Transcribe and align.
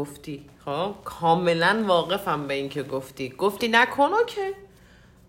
گفتی. 0.00 0.44
خب 0.64 0.94
کاملا 1.04 1.84
واقفم 1.86 2.46
به 2.46 2.54
اینکه 2.54 2.82
گفتی. 2.82 3.28
گفتی 3.28 3.68
نکن 3.68 4.02
اوکی. 4.12 4.40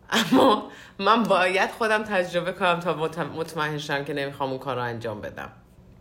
اما 0.10 0.70
من 1.00 1.24
باید 1.24 1.72
خودم 1.72 2.04
تجربه 2.04 2.52
کنم 2.52 2.80
تا 2.80 2.94
مطم- 2.94 3.36
مطمئن 3.36 3.78
شم 3.78 4.04
که 4.04 4.14
نمی‌خوام 4.14 4.50
اون 4.50 4.60
کار 4.60 4.76
رو 4.76 4.82
انجام 4.82 5.22
بدم. 5.22 5.50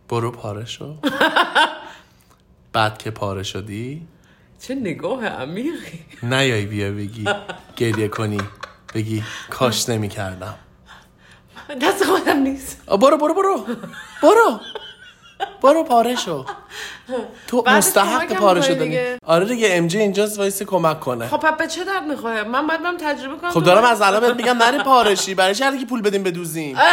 برو 0.09 0.31
پاره 0.31 0.65
شو. 0.65 0.95
بعد 2.73 2.97
که 2.97 3.11
پاره 3.11 3.43
شدی؟ 3.43 4.07
چه 4.59 4.75
نگاه 4.75 5.25
عمیقی. 5.25 5.99
نیایی 6.23 6.65
بیا 6.65 6.91
بگی. 6.91 7.25
گریه 7.75 8.07
کنی. 8.07 8.41
بگی 8.93 9.23
کاش 9.49 9.89
نمی 9.89 10.09
کردم 10.09 10.55
دست 11.81 12.03
خودم 12.03 12.37
نیست. 12.37 12.85
برو 12.85 13.17
برو 13.17 13.33
برو. 13.33 13.65
برو. 14.23 14.59
برو 15.63 15.83
پاره 15.83 16.15
شو. 16.15 16.45
تو 17.47 17.63
مستحق 17.67 18.33
پاره 18.33 18.61
شدنی. 18.61 18.99
آره 19.25 19.45
دیگه 19.45 19.67
ام 19.71 19.87
جی 19.87 19.99
اینجاست 19.99 20.39
وایسی 20.39 20.65
کمک 20.65 20.99
کنه. 20.99 21.27
خب 21.27 21.37
پس 21.37 21.57
به 21.57 21.67
چه 21.67 21.83
درد 21.83 22.03
می‌خوره؟ 22.03 22.43
من 22.43 22.67
باید 22.67 22.83
برم 22.83 22.97
تجربه 22.97 23.37
کنم. 23.37 23.51
خب 23.51 23.63
دارم 23.63 23.83
از 23.83 24.01
الان 24.01 24.19
بهت 24.19 24.35
میگم 24.35 24.57
نری 24.57 24.77
پارشی 24.77 25.35
برای 25.35 25.55
چی 25.55 25.77
که 25.79 25.85
پول 25.85 26.01
بدیم 26.01 26.23
بدوزیم؟ 26.23 26.77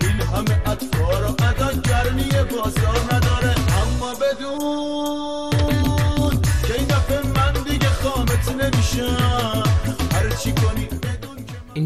این 0.00 0.20
همه 0.20 0.56
اطفار 0.70 1.22
و 1.24 1.30
ادا 1.48 1.70
گرمی 1.88 2.28
بازار 2.50 2.98
نداره. 3.12 3.54
اما 3.82 4.10
بدون 4.14 4.71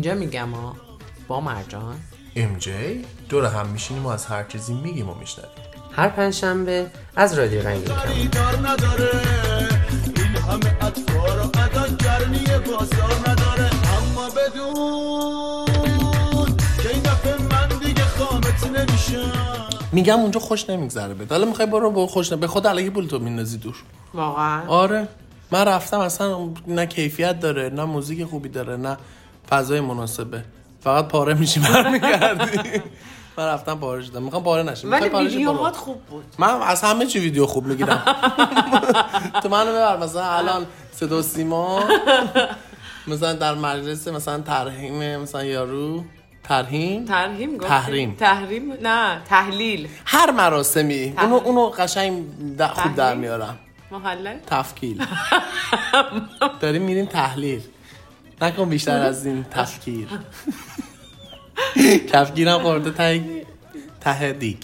اینجا 0.06 0.26
میگم 0.26 0.50
ها 0.50 0.76
با 1.28 1.40
مرجان. 1.40 1.96
ام 2.36 2.58
جی 2.58 3.04
دور 3.28 3.44
هم 3.44 3.66
میشینیم 3.66 4.06
و 4.06 4.08
از 4.08 4.26
هر 4.26 4.44
چیزی 4.44 4.74
میگیم 4.74 5.08
و 5.08 5.14
میشنویم. 5.14 5.50
هر 5.92 6.08
پنجشنبه 6.08 6.86
از 7.16 7.38
رادیو 7.38 7.62
رنگین 7.68 7.84
کمان 7.84 7.98
خریدار 7.98 8.56
نداره 8.68 9.10
این 10.16 10.36
همه 10.36 10.84
اطفار 10.84 11.40
و 11.40 11.42
ادا 11.42 11.96
گرمی 11.96 12.38
بازار 12.38 13.14
نداره. 13.28 13.70
اما 13.98 14.28
بدون 14.30 15.66
که 16.82 16.88
این 16.88 17.02
دفعه 17.02 17.42
من 17.42 17.68
دیگه 17.68 18.02
خامت 18.04 18.66
نمیشم. 18.66 19.68
میگم 19.92 20.18
اونجا 20.20 20.40
خوش 20.40 20.70
نمیگذره 20.70 21.14
بهت. 21.14 21.32
حالا 21.32 21.44
می‌خوای 21.46 21.66
برو 21.66 21.90
با 21.90 22.06
خوش 22.06 22.32
نه 22.32 22.38
به 22.38 22.46
خود 22.46 22.66
علیه 22.66 22.90
پول 22.90 23.06
تو 23.06 23.18
میندازی 23.18 23.58
دور. 23.58 23.76
واقعا. 24.14 24.62
آره. 24.68 25.08
من 25.50 25.64
رفتم 25.64 25.98
اصلا 26.00 26.48
نه 26.66 26.86
کیفیت 26.86 27.40
داره 27.40 27.68
نه 27.68 27.84
موزیک 27.84 28.24
خوبی 28.24 28.48
داره 28.48 28.76
نه 28.76 28.96
فضای 29.50 29.80
مناسبه. 29.80 30.44
فقط 30.80 31.08
پاره 31.08 31.34
میشی 31.34 31.60
برمیگردی. 31.60 32.80
من 33.38 33.46
رفتم 33.46 33.74
پاره 33.78 34.02
شدم. 34.02 34.22
می‌خوام 34.22 34.42
پاره 34.42 34.62
نشم. 34.62 34.90
ولی. 34.90 35.08
ویدیوهات 35.08 35.76
خوب 35.76 36.02
بود. 36.02 36.24
من 36.38 36.48
از 36.62 36.82
همه 36.82 37.06
چی 37.06 37.18
ویدیو 37.18 37.46
خوب 37.46 37.66
می‌گیرم. 37.66 38.02
تو 39.42 39.48
منو 39.48 39.70
ببر 39.70 39.96
مثلا 39.96 40.24
الان 40.24 40.66
صدا 40.92 41.22
سیما. 41.22 41.84
مثلا 43.06 43.32
در 43.32 43.54
مجلس 43.54 44.08
مثلا 44.08 44.40
ترهیم 44.40 45.20
مثلا 45.20 45.44
یارو. 45.44 46.04
ترهیم 46.44 47.04
تحریم 47.04 47.56
گفتی. 47.56 47.68
تحریم. 47.68 48.14
تحریم؟ 48.14 48.72
نه 48.82 49.20
تحلیل. 49.28 49.88
هر 50.04 50.30
مراسمی. 50.30 51.14
اونو 51.18 51.34
اونو 51.34 51.66
قشنگ 51.70 52.24
خوب 52.74 52.94
در؟ 52.94 53.14
میارم. 53.14 53.58
محلل؟ 53.90 54.38
تفکیل. 54.46 55.06
داریم 56.60 56.82
میریم 56.82 57.04
تحلیل. 57.06 57.62
نکن 58.42 58.68
بیشتر 58.68 59.02
از 59.02 59.26
این 59.26 59.44
تفکیر. 59.50 60.08
کفگیرم 62.12 62.62
خورده 62.62 62.90
ته 62.90 63.44
ته 64.00 64.32
دیگ. 64.32 64.56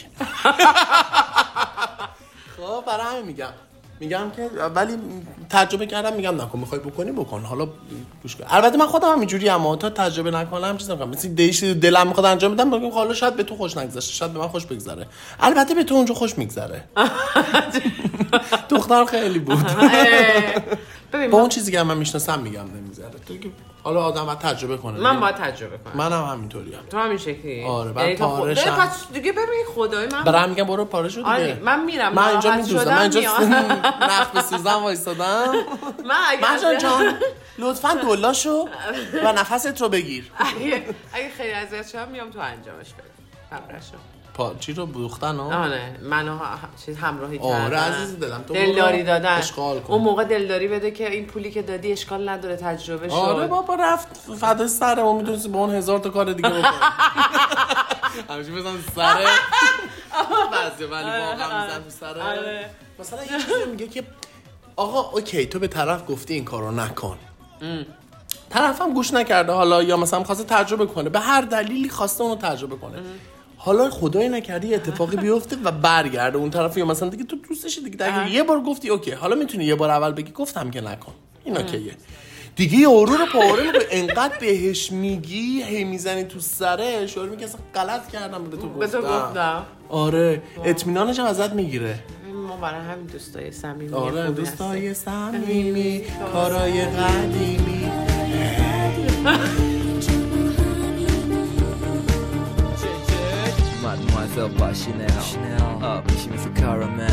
خب 2.56 2.84
برای 2.86 3.06
همین 3.06 3.26
میگم. 3.26 3.52
میگم 4.00 4.30
که 4.36 4.50
ولی 4.74 4.96
تجربه 5.50 5.86
کردم 5.86 6.16
میگم 6.16 6.40
نکن 6.40 6.58
می‌خوای 6.58 6.80
بکنی 6.80 7.12
بکن. 7.12 7.40
حالا 7.42 7.68
گوش 8.22 8.36
کن. 8.36 8.44
البته 8.48 8.76
من 8.76 8.86
خودم 8.86 9.12
هم 9.12 9.18
اینجوری 9.18 9.48
اما 9.48 9.76
تا 9.76 9.90
تجربه 9.90 10.30
نکنم 10.30 10.76
چیز 10.76 10.90
نمی‌کنم. 10.90 11.10
مثل 11.10 11.28
دیشی 11.28 11.74
دلم 11.74 12.08
می‌خواد 12.08 12.26
انجام 12.26 12.54
بدم 12.54 12.70
بگم 12.70 12.90
حالا 12.90 13.14
شاید 13.14 13.36
به 13.36 13.42
تو 13.42 13.56
خوش 13.56 13.76
نگذشته 13.76 14.12
شاید 14.12 14.32
به 14.32 14.38
من 14.38 14.48
خوش 14.48 14.66
بگذره. 14.66 15.06
البته 15.40 15.74
به 15.74 15.84
تو 15.84 15.94
اونجا 15.94 16.14
خوش 16.14 16.38
میگذره. 16.38 16.84
دختر 18.70 19.04
خیلی 19.04 19.38
بود. 19.38 19.66
ببین 21.12 21.30
با 21.30 21.38
اون 21.40 21.48
چیزی 21.48 21.72
که 21.72 21.82
من 21.82 21.96
می‌شناسم 21.96 22.40
میگم 22.40 22.64
نمی‌ذاره. 22.76 23.10
تو 23.28 23.38
که 23.38 23.50
حالا 23.82 24.02
آدم 24.04 24.26
باید 24.26 24.38
تجربه 24.38 24.76
کنه 24.76 25.00
من 25.00 25.20
باید 25.20 25.34
تجربه 25.34 25.78
کنم. 25.78 25.92
منم 25.96 26.24
همینطوریم 26.24 26.78
تو 26.90 26.98
همین 26.98 27.18
شکلی؟ 27.18 27.64
آره، 27.64 27.92
بعد 27.92 28.04
یعنی 28.04 28.16
تو 28.18 28.28
خود- 28.28 28.54
پس 28.58 29.12
دیگه 29.12 29.32
ببین 29.32 29.64
خدای 29.74 30.06
من 30.12 30.24
برای 30.24 30.42
هم 30.42 30.48
میگم 30.48 30.64
برو 30.64 30.84
پاره 30.84 31.08
شو 31.08 31.16
دیگه. 31.16 31.28
آره، 31.30 31.60
من 31.64 31.84
میرم، 31.84 32.12
من 32.14 32.28
اینجا 32.28 32.56
میدوزم. 32.56 32.90
من 32.94 33.00
اینجا. 33.00 33.20
نخ 34.00 34.30
به 34.30 34.42
سوزن 34.42 34.74
وایستادم. 34.74 35.52
من 36.08 36.40
مرجان 36.42 36.78
جان 36.78 37.14
لطفا 37.58 37.94
دلاشو 37.94 38.68
و 39.24 39.32
نفست 39.32 39.80
رو 39.82 39.88
بگیر. 39.88 40.30
اگه, 40.38 40.82
اگه 41.12 41.30
خیلی 41.36 41.52
اذیت 41.52 41.88
شدم 41.88 42.08
میام 42.08 42.30
تو 42.30 42.38
انجامش 42.40 42.86
بدم. 42.92 43.58
خبرشو 44.36 44.52
پا 44.52 44.54
چی 44.60 44.72
رو 44.72 44.86
بوختن 44.86 45.36
ها؟ 45.36 45.64
آره 45.64 45.96
منو 46.02 46.38
ه- 46.38 46.84
چیز 46.86 46.96
همراهی 46.96 47.38
کردن. 47.38 47.64
آره 47.64 47.76
عزیز 47.78 48.18
دلم 48.18 48.42
تو 48.48 48.54
دلداری 48.54 49.02
دادن. 49.02 49.38
اشغال 49.38 49.80
کن. 49.80 49.92
اون 49.92 50.02
موقع 50.02 50.24
دلداری 50.24 50.68
بده 50.68 50.90
که 50.90 51.10
این 51.10 51.26
پولی 51.26 51.50
که 51.50 51.62
دادی 51.62 51.92
اشکال 51.92 52.28
نداره 52.28 52.56
تجربه 52.56 53.08
شد 53.08 53.14
آره 53.14 53.46
بابا 53.46 53.74
رفت 53.74 54.16
فدا 54.40 54.68
سره 54.68 55.02
ما 55.02 55.12
می‌تونستی 55.12 55.48
با 55.48 55.58
اون 55.58 55.74
هزار 55.74 55.98
تا 55.98 56.10
کار 56.10 56.32
دیگه 56.32 56.48
بکنی 56.48 56.62
همیشه 58.30 58.50
بزن 58.52 58.76
سره 58.96 59.24
بعضی 60.52 60.84
ولی 60.84 61.10
واقعا 61.10 61.64
میزن 61.64 61.78
تو 61.84 61.90
سره 61.90 62.22
آره. 62.22 62.70
مثلا 62.98 63.22
یه 63.22 63.28
چیزی 63.28 63.70
میگه 63.70 63.88
که 63.88 64.02
آقا 64.76 65.00
اوکی 65.10 65.46
تو 65.46 65.58
به 65.58 65.68
طرف 65.68 66.02
گفتی 66.10 66.34
این 66.34 66.44
کارو 66.44 66.70
نکن. 66.70 67.18
طرفم 68.50 68.94
گوش 68.94 69.14
نکرده 69.14 69.52
حالا 69.52 69.82
یا 69.82 69.96
مثلا 69.96 70.24
خواسته 70.24 70.44
تجربه 70.44 70.86
کنه. 70.86 71.08
به 71.08 71.20
هر 71.20 71.40
دلیلی 71.40 71.88
خواسته 71.88 72.24
اونو 72.24 72.36
تجربه 72.36 72.76
کنه. 72.76 72.98
حالا 73.64 73.90
خدای 73.90 74.28
نکردی 74.28 74.68
یه 74.68 74.76
اتفاقی 74.76 75.16
بیفته 75.16 75.56
و 75.64 75.70
برگرده 75.70 76.38
اون 76.38 76.50
طرف 76.50 76.76
یا 76.76 76.84
مثلا 76.84 77.08
دیگه 77.08 77.24
تو 77.24 77.36
دوستش 77.48 77.78
دیگه. 77.84 78.04
اگه 78.04 78.30
یه 78.30 78.42
بار 78.42 78.60
گفتی 78.60 78.88
اوکی 78.88 79.10
حالا 79.10 79.36
می‌تونی 79.36 79.64
یه 79.64 79.74
بار 79.74 79.90
اول 79.90 80.12
بگی 80.12 80.32
گفتم 80.32 80.70
که 80.70 80.80
نکن. 80.80 81.12
این 81.44 81.56
اوکیه. 81.56 81.92
دیگه 82.56 82.78
یارو 82.78 83.06
رو 83.16 83.26
پاره 83.32 83.62
می‌کنه 83.62 83.82
انقدر 83.90 84.38
بهش 84.40 84.92
میگی 84.92 85.62
هی 85.62 85.84
می‌زنی 85.84 86.24
تو 86.24 86.40
سرش 86.40 87.16
یارو 87.16 87.30
میگه 87.30 87.44
اصلا 87.44 87.60
غلط 87.74 88.08
کردم 88.08 88.44
به 88.44 88.56
تو 88.56 88.68
به 88.68 88.86
تو 88.86 88.98
گفتم. 88.98 89.62
آره 89.88 90.42
اطمینانش 90.64 91.18
هم 91.18 91.26
ازت 91.26 91.52
می‌گیره. 91.52 91.98
ما 92.48 92.56
برای 92.56 92.80
همین 92.80 93.06
دوستای 93.06 93.52
صمیمی 93.52 93.92
آره 93.92 94.30
دوستای 94.30 94.94
صمیمی 94.94 96.02
کارای 96.32 96.84
قدیمی. 96.84 97.92
Mademoiselle 104.32 104.58
با 104.58 104.72
شینل 104.72 105.84
آبیشی 105.84 106.28
مثل 106.28 106.60
کارامل. 106.60 107.08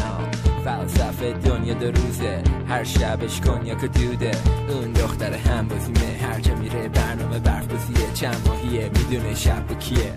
فلسفه 0.65 1.33
دنیا 1.33 1.73
دو 1.73 1.91
روزه. 1.91 2.43
هر 2.69 2.83
شبش 2.83 3.41
کنیاک 3.41 3.83
و 3.83 3.87
دوده 3.87 4.31
اون 4.69 4.93
دختر 4.93 5.33
هم 5.33 5.67
بازیمه 5.67 6.17
هر 6.21 6.39
جا 6.39 6.55
میره 6.55 6.89
برنامه 6.89 7.39
برف 7.39 7.67
بازیه 7.67 8.13
چند 8.13 8.47
ماهیه؟ 8.47 8.89
می‌دونه 8.89 9.35
شب 9.35 9.67
به 9.67 9.75
کیه. 9.75 10.13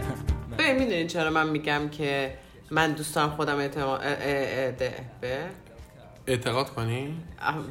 ببین 0.58 0.78
می‌دونی 0.78 1.06
چرا 1.06 1.30
من 1.30 1.48
میگم 1.48 1.88
که 1.88 2.34
من 2.70 2.92
دوست 2.92 3.14
دارم 3.14 3.30
خودم 3.30 3.56
اعتماد 3.56 4.00
به؟ 5.20 5.38
اعتقاد 6.26 6.70
کنی؟ 6.70 7.14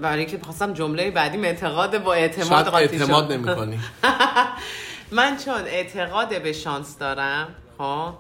برای 0.02 0.20
اینکه 0.20 0.40
خواستم 0.44 0.74
جمله 0.74 1.12
بعدیم 1.12 1.44
اعتقاد 1.44 2.04
با 2.04 2.14
اعتماد 2.14 2.50
شاید 2.50 2.68
قاطی 2.68 2.98
اعتماد 2.98 3.26
شد. 3.28 3.34
نمی 3.34 3.56
کنی 3.56 3.80
من 5.18 5.38
چون 5.38 5.62
اعتقاد 5.66 6.42
به 6.44 6.54
شانس 6.54 6.98
دارم 6.98 7.48
خب 7.78 8.14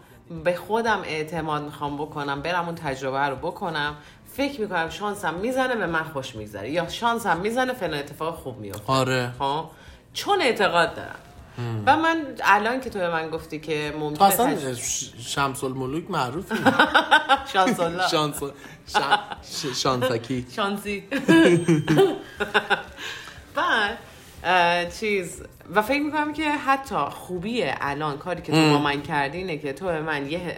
به 0.44 0.56
خودم 0.56 1.01
اعتماد 1.06 1.63
می‌خوام 1.63 1.98
بکنم 1.98 2.42
برم 2.42 2.66
اون 2.66 2.75
تجربه 2.75 3.19
رو 3.19 3.36
بکنم. 3.36 3.95
فکر 4.33 4.62
می‌کنم 4.62 4.89
شانسم 4.89 5.33
می‌زنه 5.33 5.75
به 5.75 5.86
من 5.86 6.04
خوش 6.04 6.36
میگذره 6.36 6.69
یا 6.69 6.89
شانسم 6.89 7.38
می‌زنه 7.38 7.74
فلان 7.74 8.00
اتفاق 8.00 8.36
خوب 8.36 8.57
میفته 8.57 8.94
آره. 8.94 9.33
خب؟ 9.39 9.66
چون 10.13 10.42
اعتقاد 10.42 10.95
دارم. 10.95 11.16
و 11.86 11.98
من 11.98 12.25
الان 12.44 12.81
که 12.81 12.89
تو 12.89 13.00
به 13.00 13.10
من 13.10 13.30
گفتی 13.30 13.60
که 13.60 13.94
ممکنه 14.00 14.28
اصلا 14.28 14.75
شمس 15.19 15.63
الملوک 15.63 16.12
معروفی. 16.12 16.56
شانس 17.54 17.80
الله 17.80 18.07
شانسکی. 19.75 20.45
شانسی. 20.56 21.04
بعد 23.56 23.98
چیز. 25.00 25.42
و 25.76 25.82
فکر 25.82 26.02
می‌کنم 26.02 26.34
که 26.34 26.52
حتی 26.52 26.96
خوبی 26.96 27.64
الان 27.82 28.18
کاری 28.18 28.42
که 28.42 28.52
تو 28.52 28.74
با 28.74 28.78
من 28.78 29.02
کردی 29.02 29.38
اینه 29.38 29.58
که 29.58 29.74
تو 29.74 29.86
به 29.86 30.02
من 30.02 30.32
یه 30.32 30.56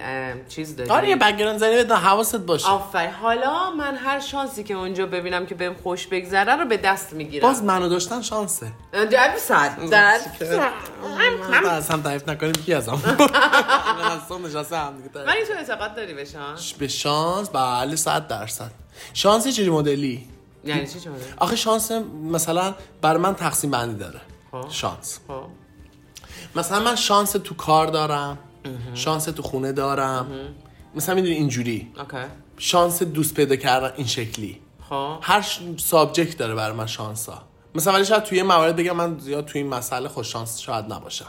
چیز 0.50 0.76
دادی. 0.76 0.90
آره 0.90 1.10
یه 1.10 1.16
بگران 1.16 1.58
زنی 1.58 1.76
بدن 1.76 1.96
حواست 1.96 2.36
باشه. 2.36 2.68
آفر 2.68 3.08
حالا 3.08 3.72
من 3.72 3.96
هر 3.96 4.20
شانسی 4.20 4.64
که 4.64 4.74
اونجا 4.74 5.06
ببینم 5.06 5.46
که 5.46 5.56
بهم 5.56 5.74
خوش 5.74 6.08
بگذره 6.08 6.56
رو 6.56 6.66
به 6.66 6.78
دست 6.78 7.14
می‌گیرم. 7.14 7.48
باز 7.48 7.64
منو 7.64 7.90
داشتن 7.90 8.22
شانسه. 8.22 8.72
در 9.12 9.38
صد 9.38 9.90
در 9.90 10.20
من 11.52 11.66
از 11.66 11.90
هم 11.90 12.02
تعریف 12.02 12.30
نکنیم 12.30 12.52
کی 12.52 12.74
من 12.74 12.80
از 12.80 14.22
صبح 14.30 14.42
نشسته 14.48 14.78
هم 14.78 14.98
دیگه 14.98 15.10
تعریف. 15.10 15.30
ولی 15.30 15.46
تو 15.46 15.54
اعتقاد 15.58 15.96
داری 15.96 16.14
به 16.14 16.26
شانس؟ 16.26 16.74
به 16.74 16.88
شانس؟ 16.88 17.50
بله 17.50 17.96
صد 17.96 18.28
درصد. 18.28 18.72
شانسی 19.14 19.52
چه 19.52 19.70
مدلی؟ 19.70 20.33
یعنی 20.66 20.88
چی 20.88 21.00
آخه 21.38 21.56
شانس 21.56 21.92
مثلا 22.32 22.76
برای 23.02 23.22
من 23.22 23.36
تقسیم 23.36 23.72
بندی 23.72 24.00
داره. 24.00 24.22
خب. 24.52 24.66
شانس. 24.70 25.20
خب. 25.28 25.44
مثلا 26.56 26.80
من 26.80 26.96
شانس 26.96 27.32
تو 27.32 27.56
کار 27.56 27.88
دارم 27.88 28.38
شانس 28.94 29.26
تو 29.26 29.44
خونه 29.44 29.72
دارم. 29.72 30.32
مثلا 30.96 31.16
می‌دونی 31.16 31.34
اینجوری. 31.34 31.92
اوکی. 31.98 32.28
شانس 32.58 33.04
دوست 33.04 33.34
پیدا 33.34 33.56
کردن 33.56 33.94
این 33.98 34.08
شکلی. 34.08 34.62
خب. 34.90 35.18
هر 35.22 35.42
ش... 35.42 35.60
subject 35.78 36.38
داره 36.38 36.56
برای 36.56 36.78
من 36.78 36.88
شانس 36.88 37.30
ها 37.30 37.42
مثلا 37.76 37.94
ولی 37.94 38.06
شاید 38.06 38.24
توی 38.24 38.38
یه 38.38 38.44
موارد 38.44 38.76
بگم 38.76 38.96
من 38.96 39.20
زیاد 39.20 39.46
توی 39.46 39.62
این 39.62 39.70
مسئله 39.74 40.08
خوش 40.08 40.32
شانس 40.32 40.60
شاید 40.60 40.94
نباشم. 40.94 41.26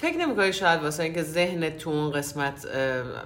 فکر 0.00 0.16
نمی‌کنی 0.16 0.52
شاید 0.52 0.82
واسه 0.82 1.02
اینکه 1.02 1.22
ذهن 1.22 1.70
تو 1.70 1.90
اون 1.90 2.10
قسمت 2.10 2.66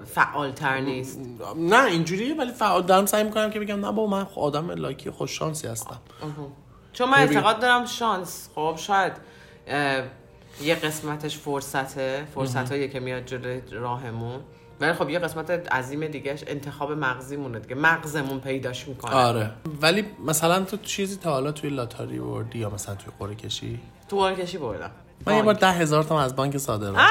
فعال 0.07 0.53
تر 0.53 0.81
نیست؟ 0.81 1.21
نه 1.57 1.85
اینجوریه 1.85 2.35
ولی 2.35 2.53
فعال 2.53 2.83
دارم 2.83 3.07
سعی 3.07 3.25
می‌کنم 3.25 3.51
که 3.51 3.61
بگم 3.61 3.87
نه 3.87 3.93
با 3.93 4.07
من 4.07 4.27
آدم 4.37 4.71
لاکی 4.71 5.11
خوش 5.11 5.39
شانسی 5.39 5.69
هستم. 5.69 6.01
چون 6.93 7.11
من. 7.11 7.19
اعتقاد 7.19 7.61
دارم 7.61 7.87
شانس. 7.87 8.49
خب 8.55 8.75
شاید 8.79 9.13
یه 10.63 10.75
قسمتش 10.75 11.39
فرصته 11.39 12.27
فرصت 12.35 12.71
هایی 12.71 12.89
که 12.89 13.01
میاد 13.01 13.25
جلوی 13.25 13.61
راهمون. 13.71 14.41
ولی 14.81 14.93
خب 14.93 15.11
یه 15.11 15.19
قسمت 15.19 15.51
عظیم 15.51 16.07
دیگهش 16.07 16.45
انتخاب 16.47 16.93
مغزیمونه 16.93 17.59
دیگه. 17.59 17.75
مغزمون 17.75 18.41
پیداش 18.41 18.89
می‌کنه. 18.89 19.15
آره. 19.15 19.51
ولی 19.83 20.05
مثلا 20.27 20.65
تو 20.65 20.77
چیزی 20.77 21.17
تا 21.17 21.31
حالا 21.31 21.53
توی 21.53 21.71
لاتاری 21.71 22.19
وردی 22.19 22.59
یا 22.59 22.71
مثلا 22.71 22.95
توی 22.95 23.13
قرعه 23.19 23.35
کشی؟ 23.35 23.81
تو 24.09 24.19
قرعه 24.19 24.35
کشی 24.35 24.59
بردم. 24.59 24.91
من 25.27 25.37
یه 25.37 25.43
بار 25.43 25.55
ده 25.55 25.71
هزار 25.71 26.03
تومن 26.05 26.23
از 26.23 26.37
بانک 26.37 26.59
صادرات 26.59 26.97
آه 26.99 27.09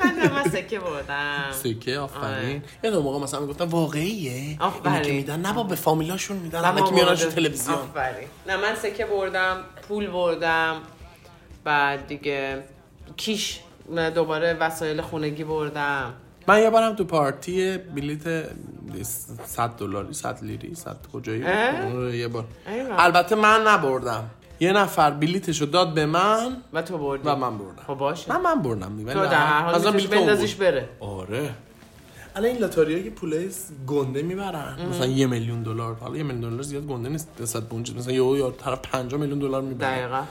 چقدر 0.00 0.32
من 0.32 0.44
سکه 0.50 0.78
بردم. 0.80 1.44
سکه 1.64 1.98
آفرین. 1.98 2.24
آره. 2.34 2.62
یه 2.84 2.90
دو 2.90 3.02
موقع 3.02 3.18
مثلا 3.24 3.40
می‌گفتن 3.40 3.64
واقعیه. 3.64 4.56
آفرین. 4.60 5.02
که 5.02 5.12
میدن. 5.12 5.40
نه 5.40 5.52
با 5.52 5.62
به 5.62 5.74
فامیلاشون 5.74 6.36
میدن. 6.36 6.60
من 6.60 6.78
الکی 6.78 6.94
میارنش 6.94 7.18
تو 7.18 7.24
مورد- 7.24 7.34
تلویزیون. 7.36 7.78
آفرین. 7.78 8.28
نه 8.46 8.56
من 8.56 8.74
سکه 8.74 9.04
بردم 9.06 9.56
پول 9.88 10.06
بردم 10.10 10.76
بعد 11.64 12.06
دیگه 12.06 12.62
کیش 13.16 13.60
دوباره 14.14 14.54
وسایل 14.54 15.00
خونگی 15.00 15.44
بردم. 15.44 16.12
من 16.48 16.62
یه 16.62 16.70
بارم 16.70 16.94
تو 16.96 17.04
پارتی 17.04 17.78
بلیت 17.78 18.44
100 19.46 19.68
دلاری 19.70 20.14
100 20.14 20.38
لیری 20.44 20.74
100 20.74 20.96
کجایی؟ 21.12 21.44
آره، 21.44 22.16
یه 22.16 22.28
بار. 22.28 22.44
البته 22.98 23.34
من 23.36 23.66
نبردم. 23.66 24.30
یه 24.64 24.72
نفر 24.72 25.10
بلیتشو 25.10 25.64
داد 25.64 25.94
به 25.94 26.06
من 26.06 26.56
و 26.72 26.82
تو 26.82 26.98
بردی. 26.98 27.28
و 27.28 27.36
من 27.36 27.58
بردم. 27.58 27.82
خب 27.86 27.94
باشه. 27.94 28.32
من 28.32 28.40
من 28.40 28.62
بردم. 28.62 28.96
دیگه 28.96 29.12
تو 29.12 29.20
در 29.20 29.46
هر. 29.46 29.62
حال 29.62 30.06
بندازیش 30.06 30.54
بره. 30.54 30.88
آره. 31.00 31.50
الان 32.36 32.50
این 32.50 32.58
لاتاری 32.58 33.04
که 33.04 33.10
پولای 33.10 33.48
گنده 33.86 34.22
می‌برن. 34.22 34.76
مثلا 34.90 35.06
یه 35.06 35.26
میلیون 35.26 35.62
دلار. 35.62 35.94
حالا 35.94 36.16
یه 36.16 36.22
میلیون 36.22 36.50
دلار 36.50 36.62
زیاد 36.62 36.86
گنده 36.86 37.08
نیست. 37.08 37.28
نسبت 37.40 37.68
به. 37.68 37.96
مثلا 37.96 38.12
یه 38.12 38.38
یا 38.38 38.50
طرف 38.50 38.78
5 38.78 39.14
میلیون 39.14 39.38
دلار 39.38 39.62
می‌بره. 39.62 39.96
دقیقا. 39.96 40.22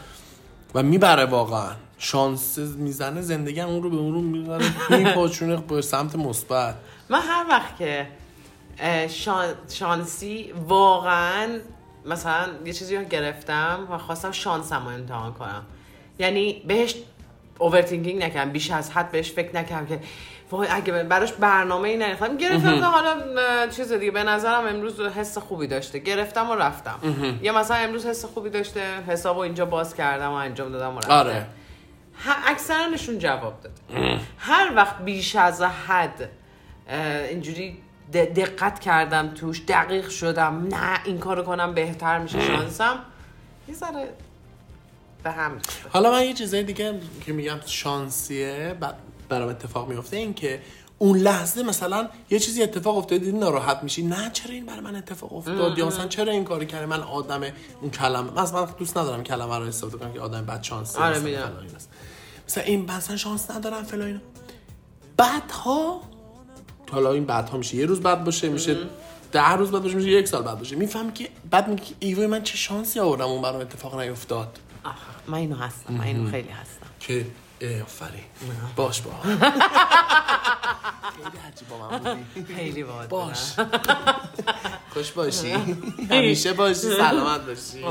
و 0.75 0.83
می‌بره 0.83 1.25
واقعا. 1.25 1.71
شانس 1.97 2.57
می‌زنه 2.57 3.21
زندگی 3.21 3.59
هم 3.59 3.69
اون 3.69 3.83
رو 3.83 3.89
به 3.89 3.97
اون 3.97 4.13
رو 4.13 4.21
می‌بره. 4.21 4.65
میپاچونه 4.89 5.57
به 5.57 5.81
سمت 5.81 6.15
مثبت. 6.15 6.75
من 7.09 7.19
هر 7.21 7.45
وقت 7.49 7.77
که 7.77 8.07
شان- 9.09 9.53
شانسی 9.69 10.53
واقعا 10.67 11.59
مثلا 12.05 12.47
یه 12.65 12.73
چیزی 12.73 12.97
رو 12.97 13.03
گرفتم 13.03 13.87
و 13.91 13.97
خواستم 13.97 14.31
شانسم 14.31 14.81
رو 14.85 14.87
امتحان 14.87 15.33
کنم. 15.33 15.63
یعنی 16.19 16.63
بهش 16.67 16.95
اوورتینکینگ 17.59 18.23
نکردم. 18.23 18.51
بیش 18.51 18.71
از 18.71 18.91
حد 18.91 19.11
بهش 19.11 19.31
فکر 19.31 19.55
نکردم 19.55 19.85
که 19.85 19.99
وای 20.51 20.67
اگه 20.71 21.03
براش 21.03 21.33
برنامه 21.33 21.89
ای 21.89 21.97
نریختم 21.97 22.37
گرفتم 22.37 22.77
و 22.77 22.81
حالا 22.81 23.17
چیز 23.67 23.91
دیگه. 23.91 24.11
به 24.11 24.23
نظرم 24.23 24.67
امروز 24.67 24.99
حس 24.99 25.37
خوبی 25.37 25.67
داشته. 25.67 25.99
گرفتم 25.99 26.49
و 26.49 26.55
رفتم. 26.55 26.99
یا 27.41 27.53
مثلا 27.53 27.77
امروز 27.77 28.05
حس 28.05 28.25
خوبی 28.25 28.49
داشته 28.49 28.81
حساب 29.07 29.37
اینجا 29.37 29.65
باز 29.65 29.95
کردم 29.95 30.29
و 30.29 30.33
انجام 30.33 30.71
دادم 30.71 30.95
و 30.95 30.99
رفتم. 30.99 31.11
آره. 31.13 31.45
ه- 32.25 32.49
اکثرا 32.51 32.85
نشون 32.87 33.19
جواب 33.19 33.61
داد 33.61 33.79
هر 34.37 34.71
وقت 34.75 35.01
بیش 35.01 35.35
از 35.35 35.61
حد 35.61 36.29
اینجوری 37.29 37.77
دقت 38.13 38.79
کردم 38.79 39.27
توش 39.27 39.61
دقیق 39.67 40.09
شدم. 40.09 40.67
نه 40.71 40.99
این 41.05 41.17
کارو 41.17 41.43
کنم 41.43 41.73
بهتر 41.73 42.19
میشه 42.19 42.41
شانسم. 42.41 42.99
یه 43.67 43.75
ذره 43.75 44.09
به 45.23 45.31
هم. 45.31 45.51
حالا 45.89 46.11
من 46.11 46.23
یه 46.23 46.33
چیزای 46.33 46.63
دیگه 46.63 46.99
که 47.25 47.33
میگم 47.33 47.59
شانسیه 47.65 48.77
بعد 48.79 48.95
برام 49.29 49.49
اتفاق 49.49 49.89
میفته 49.89 50.17
این 50.17 50.33
که 50.33 50.61
اون 50.97 51.17
لحظه 51.17 51.63
مثلا 51.63 52.09
یه 52.29 52.39
چیزی 52.39 52.63
اتفاق 52.63 52.97
افتاد 52.97 53.19
دیدی 53.19 53.37
ناراحت 53.37 53.83
میشی. 53.83 54.03
نه 54.03 54.29
چرا 54.33 54.53
این 54.53 54.65
برای 54.65 54.79
من 54.79 54.95
اتفاق 54.95 55.33
افتاد؟ 55.33 55.77
یا 55.77 55.87
مثلا 55.87 56.07
چرا 56.07 56.31
این 56.31 56.43
کاری 56.43 56.65
کرده 56.65 56.85
من 56.85 57.01
آدم 57.01 57.41
اون 57.81 57.91
کلمه 57.91 58.31
من 58.31 58.37
اصلا 58.37 58.65
دوست 58.65 58.97
ندارم 58.97 59.23
کلمه 59.23 59.57
رو 59.57 59.63
استفاده 59.63 59.97
کنم 59.97 60.13
که 60.13 60.19
آدم 60.19 60.45
بد 60.45 60.63
شانسی 60.63 60.97
آره، 60.97 61.19
مثلا. 61.19 61.51
مثلا 62.47 62.63
این 62.63 62.91
مثلا 62.91 63.17
شانس 63.17 63.51
ندارم 63.51 63.83
فلان 63.83 64.07
اینا 64.07 64.19
بعدها 65.17 66.01
حالا 66.91 67.11
این 67.13 67.25
بعدها 67.25 67.57
میشه. 67.57 67.75
یه 67.77 67.85
روز 67.85 68.01
بعد 68.01 68.23
باشه 68.23 68.49
میشه 68.49 68.77
ده 69.31 69.49
روز 69.51 69.71
بعد 69.71 69.83
باشه 69.83 69.95
میشه 69.95 70.09
یک 70.09 70.27
سال 70.27 70.41
بعد 70.43 70.57
باشه. 70.59 70.75
میفهم 70.75 71.11
که 71.11 71.29
بعد 71.51 71.67
میگه 71.67 71.83
که 71.83 71.95
ایوه 71.99 72.27
من 72.27 72.43
چه 72.43 72.57
شانسی 72.57 72.99
آوردم 72.99 73.25
اون 73.25 73.41
برام 73.41 73.61
اتفاق 73.61 73.99
نیفتاد. 73.99 74.59
آخ، 74.83 74.91
من 75.27 75.37
اینو 75.37 75.55
هستم 75.55 75.93
من 75.93 76.03
اینو 76.03 76.31
خیلی 76.31 76.49
هستم. 76.49 76.87
که 76.99 77.25
آفرین. 77.83 78.23
باش 78.75 79.01
با. 79.01 79.11
خیلی 81.15 81.37
عجیب 81.47 81.67
با 81.69 81.89
من 81.89 81.97
بودی. 81.99 82.53
خیلی 82.53 82.83
باحال 82.83 83.07
باش. 83.07 83.53
خوش 84.93 85.11
باشی. 85.11 85.51
همیشه 86.09 86.53
باشی 86.53 86.73
سلامت 86.73 87.41
باشی. 87.45 87.85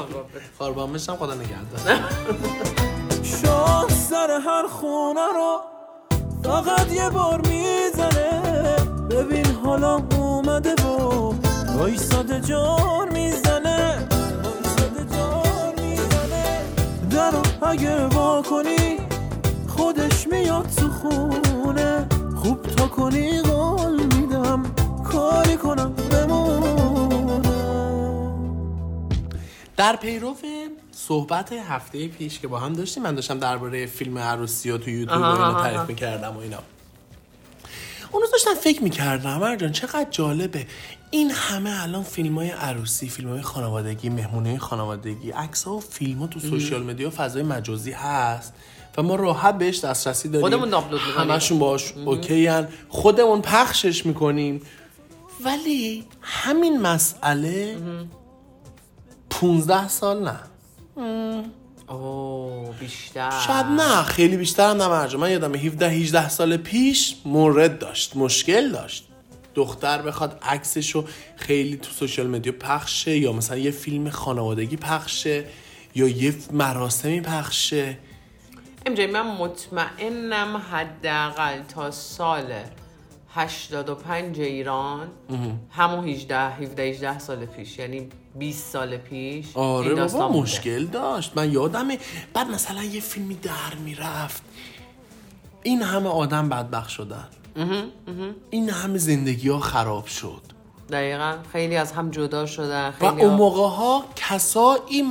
قربان 0.59 0.93
بشم 0.93 1.17
خدا 1.17 1.35
نگهدار. 1.35 2.11
شاه 3.43 3.89
سر 3.89 4.41
هر 4.47 4.67
خونه 4.69 5.27
رو 5.35 5.61
فقط 6.45 6.93
یه 6.93 7.11
بار 7.11 7.41
می‌زنه. 7.41 8.52
ببین 9.13 9.47
حالا 9.47 9.97
اومده 9.97 10.75
و 10.75 11.35
وایساده 11.79 12.41
جار 12.41 13.11
می‌زنه. 13.13 14.09
وایساده 14.45 15.17
جار 15.17 15.75
می‌زنه. 15.81 16.61
در 17.11 17.33
اگه 17.69 18.07
وا 18.07 18.43
کنی 18.43 18.97
خودش 19.69 20.27
میاد 20.29 20.67
تو 20.77 20.89
خونه. 20.89 22.07
خوب 22.37 22.63
تا 22.63 22.87
کنی 22.87 23.43
قول 23.43 24.03
میدم 24.03 24.63
کاری 25.05 25.57
کنم 25.57 25.93
بمونه 26.11 27.43
در 29.77 29.97
پیرو 29.97 30.35
صحبت 30.93 31.53
هفته 31.53 32.09
پیش 32.09 32.41
که 32.41 32.49
با 32.49 32.59
هم 32.59 32.73
داشتیم 32.73 33.03
من 33.03 33.15
داشتم 33.15 33.39
درباره 33.39 33.87
فیلم 33.87 34.19
عروسی 34.19 34.71
و 34.71 34.79
تو 34.79 34.91
یوتیوب 34.91 35.21
و 35.21 35.25
اینا 35.25 35.63
تعریف. 35.63 35.89
می‌کردم 35.89 36.37
و 36.37 36.39
اینا. 36.39 36.59
اون 38.13 38.23
روز 38.23 38.31
داشتم 38.33 38.55
فکر 38.55 38.83
می‌کردم 38.83 39.39
مرجان 39.39 39.73
چقدر 39.73 40.07
جالبه. 40.11 40.67
این 41.11 41.31
همه 41.31 41.83
الان 41.83 42.03
فیلم 42.03 42.39
های 42.39 42.51
عروسی 42.51 43.09
فیلم 43.09 43.29
های 43.29 43.43
خانوادگی 43.43 44.09
مهمونی 44.09 44.49
های 44.49 44.59
خانوادگی 44.59 45.31
عکس 45.31 45.65
ها 45.65 45.75
و 45.75 45.81
فیلم 45.81 46.19
ها 46.19 46.27
تو 46.27 46.41
سوشیال 46.41 46.83
مدیا 46.83 47.09
و 47.09 47.11
فضای 47.11 47.43
مجازی 47.43 47.93
هست 47.93 48.55
و 48.97 49.03
ما 49.03 49.15
راحت 49.15 49.59
بهش 49.59 49.85
دسترسی 49.85 50.29
داریم. 50.29 50.49
خودمون 50.49 50.75
آپلود 50.75 51.01
می‌کنیم. 51.07 51.31
همشون 51.31 51.59
باش 51.59 51.93
اوکی 51.93 52.47
هن. 52.47 52.69
خودمون 52.89 53.43
پخشش 53.43 54.07
می‌کنیم. 54.07 54.63
ولی 55.45 56.05
همین 56.21 56.81
مسئله 56.81 57.77
15 59.31 59.89
سال 59.89 60.25
نه. 60.25 60.41
اوه 61.93 62.75
بیشتر. 62.81 63.31
شاید 63.47 63.67
نه 63.67 64.03
خیلی 64.03 64.37
بیشتر 64.37 64.71
هم 64.71 64.83
نه 64.83 65.17
من 65.17 65.31
یادم 65.31 65.55
17 65.55 65.89
18 65.89 66.29
سال 66.29 66.57
پیش 66.57 67.17
مورد 67.25 67.79
داشت 67.79 68.17
مشکل 68.17 68.73
داشت. 68.73 69.09
دختر 69.55 70.03
بخواد 70.03 70.39
عکسشو 70.43 71.05
خیلی 71.37 71.77
تو 71.77 71.93
سوشیال 71.93 72.27
مدیا 72.27 72.53
پخشه 72.53 73.19
یا 73.19 73.33
مثلا 73.33 73.57
یه 73.57 73.71
فیلم 73.71 74.11
خانوادگی 74.11 74.77
پخشه 74.77 75.45
یا 75.95 76.09
یه 76.09 76.35
مراسمی 76.53 77.21
پخشه. 77.21 77.99
ام 78.87 78.95
جی 78.95 79.07
من 79.07 79.27
مطمئنم 79.27 80.57
حداقل 80.57 81.63
تا 81.63 81.91
سال 81.91 82.53
85 83.35 84.41
ایران 84.41 85.09
همون 85.71 86.09
18 86.09 86.37
17 86.37 86.83
18 86.83 87.19
سال 87.19 87.47
پیش. 87.47 87.79
یعنی 87.79 88.09
20 88.39 88.73
سال 88.73 88.97
پیش 88.97 89.47
آره 89.55 89.87
این 89.87 90.07
بابا. 90.07 90.29
مشکل 90.29 90.87
داشت. 90.87 91.33
من 91.37 91.53
یادمه. 91.53 91.99
بعد 92.35 92.49
مثلا 92.51 92.83
یه 92.83 93.01
فیلمی 93.01 93.35
در 93.35 93.75
می‌رفت. 93.85 94.43
این 95.63 95.83
همه 95.83 96.09
آدم 96.09 96.49
بدبخت 96.49 96.89
شدن. 96.89 97.29
این 98.51 98.71
همه 98.71 98.99
زندگی 98.99 99.49
ها 99.49 99.61
خراب 99.61 100.07
شد. 100.07 100.43
دقیقا. 100.91 101.35
خیلی 101.53 101.77
از 101.77 101.93
هم 101.93 102.11
جدا 102.11 102.47
شدن 102.47 102.89
و 102.89 102.93
خیلی 102.93 103.23
اون 103.23 103.35
موقع 103.35 103.77
ها 103.77 104.05
کسا 104.17 104.79
این 104.89 105.07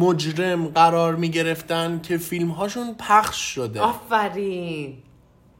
مجرم 0.00 0.66
قرار 0.66 1.14
می 1.14 1.28
گرفتن 1.30 2.00
که 2.02 2.18
فیلم 2.18 2.48
هاشون 2.48 2.94
پخش 2.98 3.54
شده. 3.54 3.80
آفرین. 3.80 4.94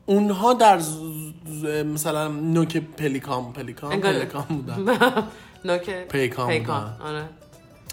اونها 0.07 0.53
در 0.55 0.79
ز- 0.79 0.99
ز- 1.47 1.65
مثلا 1.65 2.29
نوک 2.29 2.77
پلیکام 2.77 3.53
پلیکام 3.53 4.01
پلیکام 4.01 4.45
بودن. 4.49 4.99
نوک 5.65 5.91
پیکان 6.09 6.59
بودن. 6.59 6.97
آره. 7.05 7.25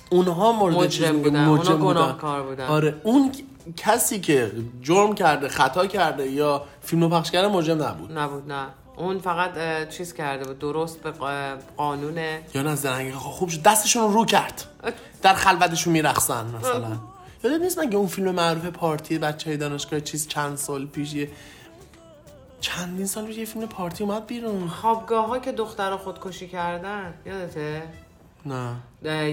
اونها 0.10 0.52
مورد 0.52 0.76
مجرم 0.76 1.22
بودن. 1.22 1.46
مجرم 1.46 1.78
گناهکار 1.80 2.44
بودن. 2.44 2.66
آره 2.68 2.96
اون 3.04 3.32
کسی 3.78 4.20
که 4.20 4.52
جرم 4.82 5.16
کرده 5.16 5.48
خطا 5.48 5.88
کرده 5.88 6.30
یا 6.32 6.64
فیلمو 6.82 7.10
پخش 7.10 7.32
کرده 7.32 7.48
مجرم 7.48 7.84
نبود. 7.84 8.18
نبود 8.18 8.52
نه. 8.52 8.68
اون 8.98 9.20
فقط 9.20 9.52
چیز 9.90 10.14
کرده 10.14 10.44
بود 10.48 10.60
درست 10.60 11.04
به 11.04 11.12
قا- 11.12 11.62
قانون 11.78 12.18
یا 12.54 12.62
نه 12.62 12.76
زرنگی 12.76 13.12
خوب 13.12 13.50
شد. 13.50 13.62
دستشون 13.64 14.14
رو 14.14 14.26
کرد. 14.26 14.64
در 15.22 15.34
خلوتشون 15.34 15.94
میرقصن 15.94 16.46
مثلا. 16.60 16.98
یادت 17.44 17.62
نیست 17.62 17.80
مگه 17.80 17.98
اون 17.98 18.08
فیلم 18.08 18.32
معروف 18.32 18.66
پارتی 18.66 19.18
بچه 19.18 19.50
های 19.50 19.58
دانشگاه 19.58 20.00
چیز 20.00 20.28
چند 20.28 20.58
سال 20.58 20.86
پیش 20.86 21.16
چندین 22.62 23.06
سال 23.06 23.26
پیش 23.26 23.38
یه 23.38 23.46
فیلم 23.46 23.68
پارتی 23.68 24.04
اومد 24.04 24.28
بیرون. 24.28 24.68
خوابگاه 24.68 25.28
ها 25.28 25.40
که 25.40 25.52
دختر 25.52 25.96
خودکشی 25.96 26.48
کردن 26.48 27.14
یادته؟ 27.26 27.82
نه. 28.46 28.76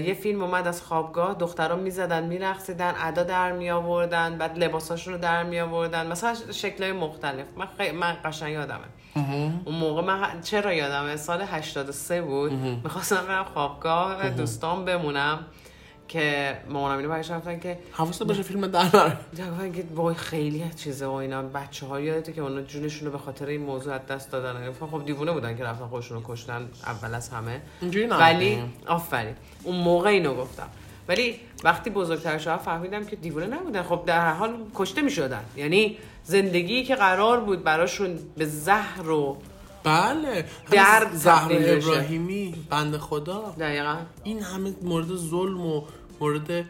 یه 0.07 0.13
فیلم 0.13 0.43
اومد 0.43 0.67
از 0.67 0.81
خوابگاه 0.81 1.33
دخترها 1.33 1.75
می‌زدن 1.75 2.23
میرقصیدن 2.23 2.93
ادا 2.99 3.23
در 3.23 3.51
می 3.51 3.69
آوردن 3.69 4.37
بعد 4.37 4.57
لباساشون 4.57 5.13
رو 5.13 5.19
در 5.19 5.43
می 5.43 5.59
آوردن 5.59 6.07
مثلا 6.07 6.35
شکلهای 6.51 6.91
مختلف. 6.91 7.45
من, 7.57 7.67
خی... 7.77 7.91
من 7.91 8.17
قشنگ 8.25 8.53
یادمه. 8.53 8.85
اون 9.65 9.75
موقع 9.75 10.01
من 10.01 10.41
چرا 10.41 10.73
یادمه؟ 10.73 11.15
سال 11.15 11.41
83 11.41 12.21
بود. 12.21 12.51
می‌خواستم 12.83 13.25
برم 13.27 13.45
خوابگاه 13.45 14.29
دوستان 14.29 14.85
بمونم. 14.85 15.45
که 16.09 16.57
مامانم 16.69 16.97
اینو 16.97 17.09
برش 17.09 17.31
رفتن 17.31 17.59
که 17.59 17.79
حواست 17.91 18.23
باشه 18.23 18.43
فیلم 18.43 18.67
در 18.67 18.83
نره. 18.93 19.71
که 19.71 19.83
وای 19.95 20.15
خیلی 20.15 20.65
چیزه 20.75 21.05
و 21.05 21.11
اینا. 21.11 21.41
بچه 21.41 21.85
ها 21.85 21.99
یادته 21.99 22.33
که 22.33 22.41
اونا 22.41 22.61
جونشون 22.61 23.05
رو 23.05 23.11
به 23.11 23.17
خاطر 23.17 23.45
این 23.45 23.61
موضوع 23.61 23.93
از 23.93 24.05
دست 24.05 24.31
دادن. 24.31 24.69
گفتن 24.69 24.87
خب 24.87 25.05
دیوونه 25.05 25.31
بودن 25.31 25.57
که 25.57 25.63
رفتن 25.63 25.87
خودشون 25.87 26.17
رو 26.17 26.23
کشتن 26.27 26.69
اول 26.85 27.15
از 27.15 27.29
همه. 27.29 27.61
ولی 28.09 28.63
آفرین. 28.87 29.35
اون 29.63 29.75
موقع 29.75 30.09
اینو 30.09 30.35
گفتم. 30.35 30.67
ولی 31.07 31.35
وقتی 31.63 31.89
بزرگتر 31.89 32.37
شدم 32.37 32.57
فهمیدم 32.57 33.05
که 33.05 33.15
دیوونه 33.15 33.45
نبودن. 33.45 33.83
خب 33.83 34.03
در 34.05 34.19
هر 34.19 34.33
حال 34.33 34.55
کشته 34.75 35.01
می 35.01 35.11
شدن 35.11 35.43
یعنی 35.55 35.97
زندگی 36.23 36.83
که 36.83 36.95
قرار 36.95 37.39
بود 37.39 37.63
براشون 37.63 38.19
به 38.37 38.45
زهر 38.45 39.09
و 39.09 39.37
بله. 39.83 40.45
همین 40.71 41.13
زهر. 41.13 41.51
ابراهیمی 41.51 42.65
بنده 42.69 42.97
خدا. 42.97 43.55
دقیقا. 43.59 43.97
این 44.23 44.41
همه 44.41 44.73
مورد 44.81 45.15
ظلم 45.15 45.65
و 45.65 45.81
مورد 46.19 46.65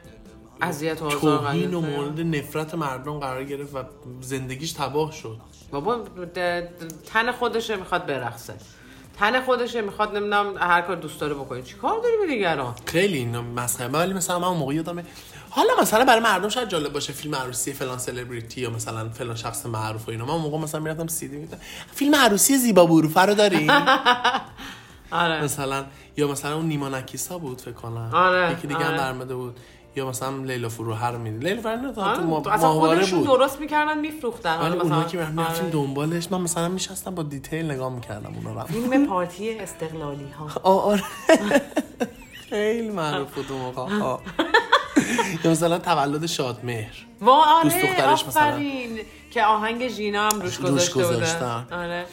اذیت 0.61 1.01
و 1.01 1.09
توهین 1.09 1.73
و. 1.73 1.81
مورد 1.81 2.19
نفرت 2.21 2.75
مردم 2.75 3.19
قرار 3.19 3.43
گرفت 3.43 3.75
و 3.75 3.83
زندگیش 4.21 4.71
تباه 4.71 5.11
شد. 5.11 5.37
بابا 5.71 6.03
تن 7.05 7.31
خودشه 7.31 7.75
می‌خواد 7.75 8.05
برقصه. 8.05 8.53
تن 9.19 9.41
خودشه 9.41 9.81
می‌خواد 9.81 10.09
نمی‌دونم 10.17 10.53
هر 10.57 10.81
کار 10.81 10.95
دوست 10.95 11.19
داره 11.19 11.33
بکنه. 11.33 11.61
چی 11.61 11.75
کار 11.75 11.99
داری 12.03 12.17
به 12.17 12.27
دیگران؟ 12.27 12.75
خیلی 12.85 13.17
اینا 13.17 13.41
مسخره. 13.41 13.87
ولی 13.87 14.13
مثلا 14.13 14.39
من 14.39 14.47
اون 14.47 14.57
موقع 14.57 14.73
یادمه 14.73 15.03
حالا 15.49 15.69
مثلا 15.81 16.05
برای 16.05 16.21
مردم 16.21 16.49
شاید 16.49 16.69
جالب 16.69 16.93
باشه 16.93 17.13
فیلم 17.13 17.35
عروسی 17.35 17.73
فلان 17.73 17.97
سلبریتی 17.97 18.61
یا 18.61 18.69
مثلا 18.69 19.09
فلان 19.09 19.35
شخص 19.35 19.65
معروف 19.65 20.07
و 20.07 20.11
اینا. 20.11 20.25
من 20.25 20.43
موقع 20.43 20.57
مثلا 20.57 20.81
می‌رفتم 20.81 21.07
سیدی 21.07 21.37
میدم 21.37 21.57
فیلم 21.93 22.15
عروسی 22.15 22.57
زیبا 22.57 22.85
بروفه 22.85 23.21
رو 23.21 23.33
دارین 23.33 23.71
آره. 25.11 25.43
مثلا 25.43 25.85
یا 26.17 26.27
مثلا 26.27 26.55
اون 26.55 26.65
نیما 26.65 26.89
نکیسا 26.89 27.37
بود 27.37 27.61
فکر 27.61 27.71
کنم. 27.71 28.09
آره، 28.13 28.51
یکی 28.51 28.67
دیگه 28.67 28.79
هم 28.79 28.93
آره. 28.93 29.09
اومده 29.09 29.35
بود. 29.35 29.59
یا 29.95 30.09
مثلا 30.09 30.37
لیلا 30.37 30.69
فروهر 30.69 31.11
رو 31.11 31.19
می‌دید. 31.19 31.43
لیلا 31.43 31.61
فروهر 31.61 31.75
نه 31.81 31.93
تو 31.93 32.01
آره، 32.01 32.19
ما- 32.19 32.43
اصلا 32.51 32.69
خودشون 32.69 33.19
بود. 33.19 33.27
درست 33.27 33.59
می‌کردن 33.59 33.97
میفروختن. 33.97 34.57
اونها 34.59 34.85
مثلا 34.85 35.03
که 35.03 35.17
می‌رفتیم 35.17 35.63
آره. 35.63 35.69
دنبالش 35.73 36.31
من 36.31 36.41
مثلا 36.41 36.67
میشستم 36.69 37.15
با 37.15 37.23
دیتیل 37.23 37.71
نگاه 37.71 37.93
می‌کردم 37.95 38.33
اونا 38.35 38.61
رو. 38.61 38.67
فیلم 38.67 39.05
پارتی 39.07 39.59
استقلالی 39.59 40.27
ها 40.29 40.47
آره. 40.69 41.03
خیلی 42.49 42.89
معروف 42.89 43.33
بود 43.35 43.51
اون 43.51 43.61
موقع. 43.61 43.89
یا 45.43 45.51
مثلا 45.51 45.79
تولد 45.79 46.25
شادمهر. 46.25 47.05
و 47.21 47.29
آره 47.29 47.63
دوست 47.63 47.77
دخترش 47.81 48.25
مثلا. 48.27 48.59
که 49.31 49.43
آهنگ 49.45 49.87
ژینا 49.87 50.29
هم 50.29 50.41
روش 50.41 50.59
گذاشته 50.59 51.07
بودن. 51.07 51.67
آره. 51.71 52.05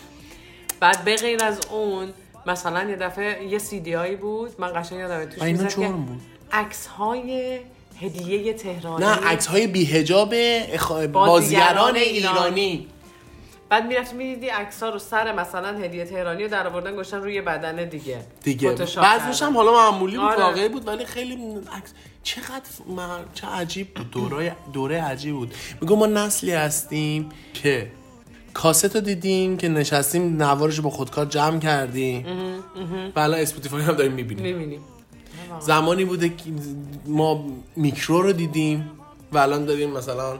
بعد 0.80 1.04
به 1.04 1.16
غیر 1.16 1.44
از 1.44 1.60
اون 1.70 2.08
مثلا 2.46 2.90
یه 2.90 2.96
دفعه 2.96 3.44
یه 3.44 3.58
سیدی 3.58 3.92
هایی 3.92 4.16
بود 4.16 4.50
من 4.58 4.80
قشنگ 4.80 4.98
یادمه 4.98 5.26
توش 5.26 5.42
اینا 5.42 5.62
می‌زد 5.62 5.80
که 5.80 5.88
بود. 5.88 6.20
عکس 6.52 6.86
های 6.86 7.60
هدیه 8.00 8.52
تهرانی 8.52 9.04
نه 9.04 9.10
عکس 9.10 9.46
های 9.46 9.66
بیهجاب 9.66 10.34
اخ... 10.34 10.92
بازیگران 10.92 11.96
ایرانی 11.96 12.88
بعد 13.68 13.86
می‌رفتی 13.86 14.16
می‌دیدی 14.16 14.48
عکس 14.48 14.82
ها 14.82 14.88
رو 14.88 14.98
سر 14.98 15.32
مثلا 15.32 15.78
هدیه 15.78 16.04
تهرانی 16.04 16.42
رو 16.42 16.48
در 16.48 16.66
آوردن 16.66 16.92
گذاشتن 16.92 17.16
روی 17.16 17.40
بدن 17.40 17.88
دیگه 17.88 18.20
دیگه 18.42 18.72
بعضیش. 18.96 19.42
هم 19.42 19.56
حالا 19.56 19.72
معمولی 19.72 20.16
بود 20.16 20.26
آره. 20.26 20.68
بود 20.68 20.88
ولی 20.88 21.04
خیلی 21.04 21.34
عکس 21.76 21.92
چقدر 22.22 22.70
مر... 22.96 23.18
چه 23.34 23.46
عجیب 23.46 23.94
بود 23.94 24.10
دوره 24.10 24.56
دوره 24.72 25.02
عجیب 25.02 25.34
بود 25.34 25.54
میگم 25.80 25.98
ما 25.98 26.06
نسلی 26.06 26.52
هستیم 26.52 27.28
که 27.54 27.90
کاست 28.56 28.96
رو 28.96 29.00
دیدیم 29.00 29.56
که 29.56 29.68
نشستیم 29.68 30.42
نوارش 30.42 30.76
رو 30.76 30.82
با 30.82 30.90
خودکار 30.90 31.26
جمع 31.26 31.58
کردیم. 31.58 32.26
و 33.16 33.20
الان 33.20 33.40
Spotify 33.40 33.82
هم 33.82 33.92
داریم 33.92 34.12
می‌بینیم. 34.12 34.56
می‌بینیم. 34.56 34.80
زمانی 35.60 36.04
بوده 36.04 36.28
که 36.28 36.44
ما 37.06 37.44
میکرو 37.76 38.22
رو 38.22 38.32
دیدیم 38.32 38.90
و 39.32 39.38
الان 39.38 39.64
داریم 39.64 39.90
مثلا 39.90 40.38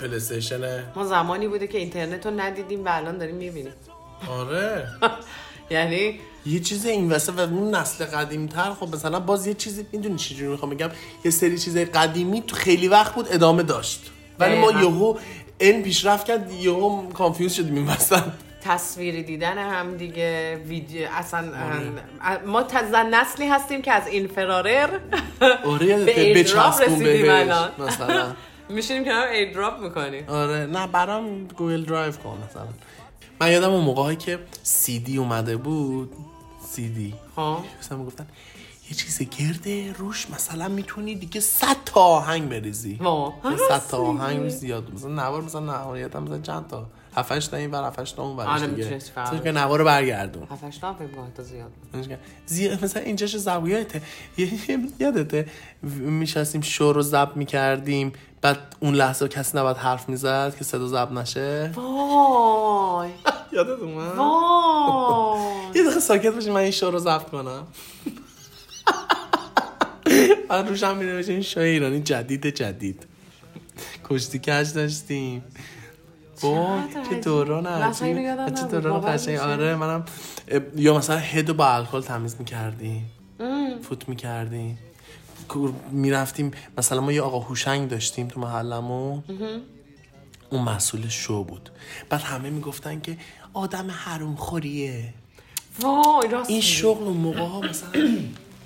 PlayStation 0.00 0.84
ما 0.96 1.06
زمانی 1.06 1.48
بوده 1.48 1.66
که 1.66 1.78
اینترنت 1.78 2.26
رو 2.26 2.40
ندیدیم 2.40 2.84
و 2.84 2.88
الان 2.88 3.18
داریم 3.18 3.34
می‌بینیم. 3.36 3.72
آره. 4.28 4.88
یعنی 5.70 6.20
یه 6.46 6.60
چیز 6.60 6.86
این 6.86 7.12
وسط 7.12 7.32
و 7.32 7.40
اون 7.40 7.74
نسل 7.74 8.04
قدیم 8.04 8.46
تر 8.46 8.70
خب 8.74 8.94
مثلا 8.94 9.20
باز 9.20 9.46
یه 9.46 9.54
چیزی 9.54 9.86
می‌دونی 9.92 10.16
چجوری 10.16 10.50
می‌خوام 10.50 10.70
بگم؟ 10.70 10.90
یه 11.24 11.30
سری 11.30 11.58
چیزای 11.58 11.84
قدیمی 11.84 12.42
تو 12.42 12.56
خیلی 12.56 12.88
وقت 12.88 13.14
بود 13.14 13.26
ادامه 13.30 13.62
داشت. 13.62 14.10
ولی 14.38 14.58
ما. 14.58 14.70
یهو 14.70 15.16
این 15.60 15.82
پیشرفت 15.82 16.26
کرد 16.26 16.52
یهو 16.52 17.08
confuse 17.12 17.52
شدیم 17.52 17.74
این 17.74 17.86
وسط. 17.86 18.22
تصویری 18.64 19.22
دیدن 19.22 19.58
هم 19.58 19.96
دیگه 19.96 20.56
ویدیو 20.56 21.08
اصلا 21.12 21.38
آره. 21.38 22.42
ما 22.46 22.62
از 22.62 22.94
نسلی 22.94 23.48
هستیم 23.48 23.82
که 23.82 23.92
از 23.92 24.06
infrared 24.06 24.98
آره 25.64 26.04
به 26.04 26.34
بچسبون 26.34 26.86
رسیدیم 26.86 27.30
الان. 27.30 27.70
مثلا. 27.78 28.32
میشینیم 28.68 29.04
که 29.04 29.12
هم 29.12 29.28
AirDrop 29.28 29.80
می‌کنیم. 29.82 30.24
آره 30.28 30.66
نه 30.66 30.86
برام 30.86 31.44
Google 31.44 31.84
Drive 31.84 32.12
کن 32.12 32.38
مثلا. 32.50 32.66
من 33.40 33.52
یادم 33.52 33.70
اون 33.70 33.84
موقعی 33.84 34.16
که 34.16 34.38
سی 34.62 34.98
دی 34.98 35.16
اومده 35.18 35.56
بود 35.56 36.12
سی 36.68 36.88
دی 36.88 37.14
خب. 37.36 37.58
مثلا 37.80 38.04
گفتن 38.04 38.26
یه 38.90 38.96
چیز 38.96 39.22
گرده 39.22 39.92
روش 39.92 40.30
مثلا 40.30 40.68
می‌تونی 40.68 41.14
دیگه 41.14 41.40
100 41.40 41.76
تا 41.84 42.00
آهنگ 42.00 42.48
بریزی. 42.48 42.98
وا. 43.00 43.32
100 43.68 43.82
تا 43.90 43.98
آهنگ 43.98 44.48
زیاد. 44.48 44.94
مثلا 44.94 45.10
نوار 45.10 45.42
مثلا 45.42 45.60
نهایت 45.60 46.16
هم 46.16 46.22
مثلا 46.22 46.38
چند 46.38 46.66
تا؟ 46.66 46.86
7 47.16 47.32
8 47.32 47.50
تا 47.50 47.56
این 47.56 47.70
ور 47.70 47.84
7 47.84 48.16
تا 48.16 48.22
اون 48.22 48.36
ورش 48.36 48.48
آره، 48.48 48.66
دیگه. 48.66 48.94
مثلا 49.16 49.38
که 49.38 49.52
نوار 49.52 49.78
رو 49.78 49.84
برگردون. 49.84 50.46
هفتش 50.50 50.78
تا 50.78 50.94
فکر 50.94 51.08
تا 51.36 51.42
زیاد. 51.42 51.70
زیاد 52.46 52.84
مثلا 52.84 53.02
اینجاش 53.02 53.36
زاویته 53.36 54.02
یادته 55.00 55.46
میشستیم 56.00 56.60
شور 56.60 56.94
رو 56.94 57.02
ضبط 57.02 57.36
می‌کردیم 57.36 58.12
بعد 58.42 58.58
اون 58.80 58.94
لحظه 58.94 59.28
کسی 59.28 59.58
نباید 59.58 59.76
حرف 59.76 60.08
می‌زد 60.08 60.56
که 60.58 60.64
صدا 60.64 60.86
ضبط 60.86 61.12
نشه. 61.12 61.72
وای. 61.74 63.10
یادت 63.52 63.82
اومد؟ 63.82 64.16
وای. 64.16 65.40
یه 65.74 65.82
دقیقه 65.82 66.00
ساکت 66.00 66.34
باشیم 66.34 66.52
من 66.52 66.60
این 66.60 66.70
شو 66.70 66.90
رو 66.90 66.98
ضبط 66.98 67.30
کنم. 67.30 67.66
بعد 70.48 70.68
روش 70.68 70.82
هم 70.82 70.96
میره 70.96 71.28
این 71.28 71.42
شو 71.42 71.60
ایرانی 71.60 72.00
جدید 72.00 72.46
جدید. 72.46 73.06
کشتی 74.04 74.38
کش 74.38 74.68
داشتیم. 74.68 75.44
چقدر 76.42 77.08
که. 77.10 77.14
دوران 77.14 77.66
عجیب. 77.66 78.54
چه. 78.54 78.62
دوران 78.62 79.16
قشنگ. 79.16 79.38
آره 79.38 79.74
منم 79.74 80.04
یا 80.76 80.98
مثلا 80.98 81.16
هدو 81.16 81.54
با 81.54 81.74
الکل 81.74 82.00
تمیز 82.00 82.36
می‌کردیم. 82.38 83.10
فوت 83.82 84.08
می‌کردیم. 84.08 84.78
می‌رفتیم 85.90 86.50
مثلا 86.78 87.00
ما 87.00 87.12
یه 87.12 87.22
آقا 87.22 87.38
هوشنگ 87.38 87.88
داشتیم 87.88 88.28
تو 88.28 88.40
محلمون. 88.40 89.22
اون 90.50 90.62
مسئول 90.62 91.08
شو 91.08 91.44
بود. 91.44 91.70
بعد 92.08 92.20
همه 92.20 92.50
می‌گفتن 92.50 93.00
که 93.00 93.16
آدم 93.52 93.90
حروم 93.90 94.34
خوریه 94.34 95.14
وای 95.80 96.28
راست 96.28 96.50
این. 96.50 96.60
شغل 96.60 97.04
اون 97.04 97.16
موقع 97.16 97.40
ها 97.40 97.60
مثلا 97.60 97.90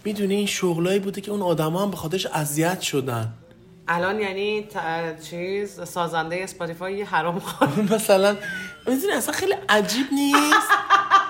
می‌دونی 0.05 0.35
این 0.35 0.47
شغلایی 0.47 0.99
بوده 0.99 1.21
که 1.21 1.31
اون 1.31 1.43
آدما 1.43 1.83
هم 1.83 1.91
به 1.91 1.97
خاطرش 1.97 2.27
اذیت 2.27 2.81
شدن. 2.81 3.33
الان 3.89 4.21
یعنی 4.21 4.63
ت- 4.63 5.23
چیز 5.31 5.81
سازنده 5.85 6.37
اسپاتیفای 6.37 6.99
یه 6.99 7.05
حرام 7.05 7.39
خواهد 7.39 7.93
مثلا 7.95 8.37
می‌دونی 8.87 9.13
اصلا 9.13 9.33
خیلی 9.35 9.55
عجیب 9.69 10.07
نیست؟ 10.13 10.69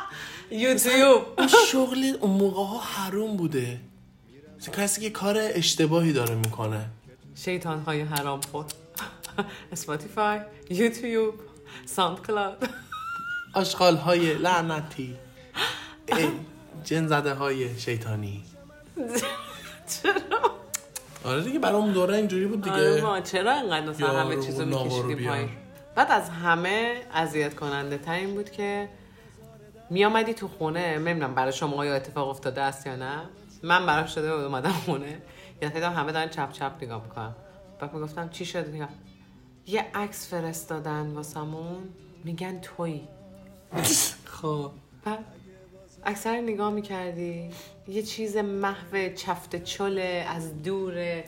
یوتیوب. 0.50 1.23
اون 1.38 1.49
شغل 1.73 2.12
اون 2.21 2.31
موقع 2.31 2.62
ها 2.62 2.78
حروم 2.78 3.37
بوده. 3.37 3.81
کسی 4.76 5.00
که 5.00 5.11
کار 5.11 5.37
اشتباهی 5.40 6.12
داره 6.12 6.35
می‌کنه. 6.35 6.87
شیطان 7.35 7.81
های 7.81 8.00
حرام 8.00 8.40
خود 8.52 8.66
اسپاتیفای 9.73 10.40
یوتیوب 10.71 11.35
ساوند 11.87 12.26
کلاود 12.26 12.69
آشغال 13.54 13.97
های 13.97 14.35
لعنتی. 14.35 15.16
جن 16.85 17.07
زده 17.07 17.35
های 17.35 17.78
شیطانی. 17.78 18.43
آره 21.25 21.43
دیگه 21.43 21.59
برای 21.59 21.77
اون 21.77 21.93
دوره 21.93 22.17
اینجوری 22.17 22.47
بود 22.47 22.69
آره 22.69 22.91
دیگه 22.91 23.03
ما 23.07 23.21
چرا 23.21 23.53
انقدر 23.53 23.87
مثلا 23.91 24.21
همه 24.21 24.43
چیزو 24.43 24.65
میکشیدیم 24.65 25.17
بیار. 25.17 25.33
پایین؟ 25.35 25.49
بعد 25.95 26.11
از 26.11 26.31
همه 26.31 27.03
اذیت 27.13 27.55
کننده 27.55 27.99
تر 27.99 28.13
این 28.13 28.35
بود 28.35 28.51
که 28.51 28.89
میامدی 29.91 30.35
تو 30.35 30.49
خونه 30.49 30.99
نمی‌دونم 30.99 31.35
برای 31.35 31.53
شما 31.53 31.87
یا 31.87 31.95
اتفاق 31.95 32.29
افتاده 32.29 32.61
است 32.61 32.87
یا 32.87 32.97
نه. 32.97 33.23
من 33.63 33.87
براش 33.87 34.15
شده 34.15 34.35
بود 34.37 34.45
اومدم 34.45 34.71
خونه. 34.71 35.19
یا 35.63 35.69
دیدم 35.69 35.93
همه 35.93 36.13
دارن 36.13 36.29
چپ 36.29 36.53
چپ 36.53 36.73
نگاه 36.83 37.03
می‌کنم 37.03 37.35
بعد 37.81 37.95
می‌گفتم 37.95 38.29
چی 38.29 38.45
شده 38.45 38.71
دیگه 38.71 38.89
یه 39.67 39.87
عکس 39.95 40.29
فرستادن 40.31 41.07
واسمون. 41.07 41.89
میگن 42.25 42.61
تویی. 42.61 43.09
خب. 44.41 44.71
بعد 45.05 45.19
اکثر 46.05 46.41
نگاه 46.41 46.71
می‌کردی. 46.71 47.51
یه 47.88 48.03
چیز 48.03 48.37
محو 48.37 49.14
چفت 49.14 49.64
چله 49.64 50.26
از 50.29 50.62
دوره 50.62 51.25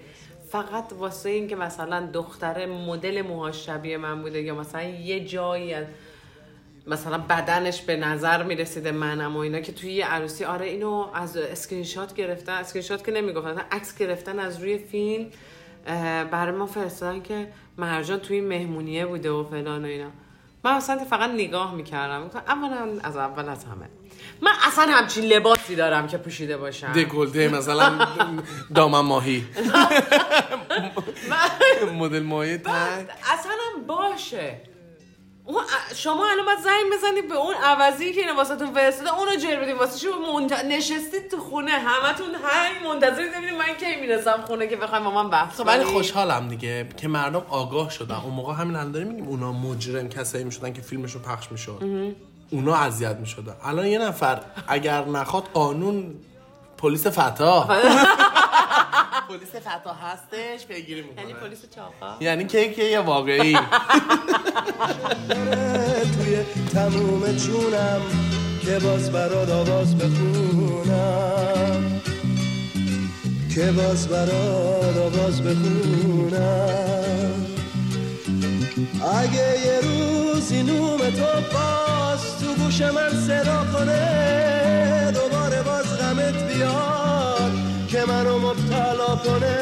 فقط 0.51 0.93
واسه 0.99 1.29
این 1.29 1.49
که 1.49 1.57
مثلا 1.57 2.09
دختر 2.13 2.67
مدل 2.67 3.23
موهاش 3.23 3.67
شبیه 3.67 3.97
من 3.97 4.23
بوده 4.23 4.43
یا 4.43 4.55
مثلا 4.55 4.83
یه 4.83 5.25
جایی 5.25 5.75
از 5.75 5.87
مثلا 6.87 7.19
بدنش 7.19 7.83
به 7.83 7.97
نظر 7.97 8.43
می‌رسیده 8.43 8.93
منم 8.93 9.37
و 9.37 9.39
اینا 9.39 9.61
که 9.61 9.73
توی 9.73 9.93
یه 9.93 10.07
عروسی. 10.07 10.45
آره 10.45 10.67
اینو 10.67 11.07
از 11.15 11.37
اسکرین 11.37 11.85
شات 11.85 12.15
گرفتن. 12.15 12.53
اسکرین 12.53 12.83
شات 12.83 13.05
که 13.05 13.13
نمی‌گفتن 13.13 13.59
عکس 13.59 13.99
گرفتن 13.99 14.39
از 14.39 14.63
روی 14.63 14.79
فیلم 14.79 15.27
برای 16.31 16.57
ما 16.57 16.67
فرستادن 16.67 17.23
که 17.23 17.49
مرجان 17.79 18.19
توی 18.19 18.41
مهمونیه 18.41 19.07
بوده 19.07 19.31
و 19.31 19.45
فلان 19.45 19.85
و 19.85 19.89
اینا. 19.89 20.11
من 20.65 20.73
اصلا 20.73 21.05
فقط 21.05 21.31
نگاه 21.31 21.75
می‌کردم. 21.75 22.31
اولا 22.47 22.99
از 23.03 23.17
اول 23.17 23.49
از 23.49 23.65
همه. 23.65 23.89
من 24.43 24.51
اصلا 24.67 24.85
همچین 24.85 25.25
لباسی 25.25 25.77
دارم 25.77 26.07
که 26.07 26.19
پوشیده 26.19 26.57
باشم. 26.57 26.93
دکلته 26.93 27.49
مثلا 27.49 28.07
دامن 28.75 29.01
ماهی. 29.01 29.45
مدل 31.99 32.23
ماهی 32.23 32.59
تنگ 32.59 33.07
اصلا 33.33 33.53
هم 33.75 33.87
باشه 33.87 34.61
شما 35.95 36.31
الان 36.31 36.47
باید 36.47 36.59
زنگ 36.59 36.93
بزنید 36.99 37.29
به 37.29 37.35
اون 37.35 37.55
عوضی 37.55 38.13
که 38.13 38.21
اینو 38.21 38.37
واسهتون 38.37 38.75
فرستاده 38.75 39.19
اونو 39.19 39.37
جر 39.37 39.61
بدین. 39.61 39.77
واسه 39.77 39.99
شما 39.99 40.41
منت... 40.41 40.65
نشستید 40.65 41.31
تو 41.31 41.39
خونه؟ 41.39 41.71
همتون 41.71 42.27
هی 42.27 42.89
منتظر 42.89 43.29
ببینید 43.29 43.55
من 43.55 43.75
کی 43.81 43.97
می‌رسم 44.01 44.45
خونه 44.47 44.67
که 44.67 44.77
بخوایم 44.77 45.05
با 45.05 45.11
من 45.11 45.31
بحث 45.31 45.61
خب 45.61 45.67
ولی. 45.67 45.85
خوشحالم 45.85 46.49
دیگه 46.49 46.89
که 46.97 47.09
مردم 47.09 47.43
آگاه 47.49 47.91
شدن. 47.91 48.15
اون 48.15 48.35
موقع 48.35 48.55
همین 48.55 48.77
الان 48.77 48.93
داریم 48.93 49.09
میگیم 49.09 49.29
اونا 49.29 49.53
مجرم 49.53 50.09
کسایی 50.09 50.45
می‌شدن 50.45 50.73
که 50.73 50.83
فیلمشون 50.83 51.23
پخش 51.23 51.53
می‌شد. 51.53 51.83
اونا 52.51 52.77
اذیت 52.77 53.17
می‌شدن. 53.17 53.55
الان 53.65 53.87
یه 53.87 53.99
نفر 53.99 54.41
اگر 54.69 55.05
نخواد 55.05 55.45
قانون 55.55 56.15
پلیس 56.79 57.07
فتا 57.07 57.65
پلیس 59.29 59.55
فتا 59.57 59.93
هستش 59.93 60.67
پیگیری 60.67 61.01
یعنی 61.01 61.13
می‌کنه 61.13 61.35
پلیس 61.49 61.61
چاقا؟ 61.77 62.17
یعنی 62.21 62.45
کیک 62.45 62.79
یه 62.79 63.01
واقعی. 63.01 63.59
توی 66.17 66.39
تموم 66.75 67.33
جونم 67.33 68.01
که 68.63 68.79
باز 68.79 69.13
برات 69.13 69.51
آواز 69.51 69.99
بخونم. 69.99 72.01
که 73.55 73.73
باز 73.73 74.09
برات 74.09 74.97
آواز 74.97 75.43
بخونم. 75.43 77.47
اگه 79.19 79.61
یه 79.67 79.81
روزی 79.83 80.63
نوم 80.63 80.99
تو 80.99 81.41
کنه 89.27 89.57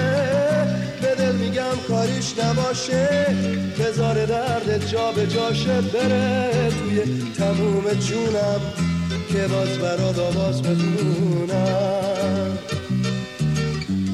به 1.03 1.14
دل 1.14 1.33
میگم 1.37 1.77
کاریش 1.88 2.38
نباشه. 2.38 3.27
بذار 3.81 4.27
درد 4.27 4.87
جا 4.87 5.12
به 5.12 5.27
جاشه 5.27 5.81
بره. 5.81 6.70
توی 6.70 7.03
تموم 7.38 7.85
جونم 7.94 8.61
که 9.33 9.48
باز 9.48 9.79
برات 9.79 10.18
آواز 10.18 10.62
بخونم. 10.62 12.59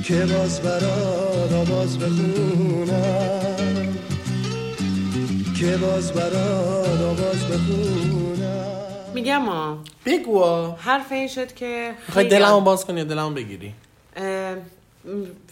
که 0.04 0.26
باز 0.26 0.60
برات 0.60 1.52
آواز 1.52 1.98
بخونم. 1.98 3.40
که 5.60 5.76
باز 5.76 6.12
برات 6.12 7.00
آواز 7.00 7.46
بخونم. 7.46 8.60
میگم 9.14 9.42
ها 9.42 9.78
بگو 10.06 10.38
آ. 10.42 10.74
حرف 10.76 11.12
این 11.12 11.28
شد 11.28 11.54
که 11.54 11.92
خیلی 12.12 12.28
دلمو 12.28 12.60
باز 12.60 12.84
کنی 12.84 12.98
یا 12.98 13.04
دلمو 13.04 13.30
بگیری؟ 13.30 13.74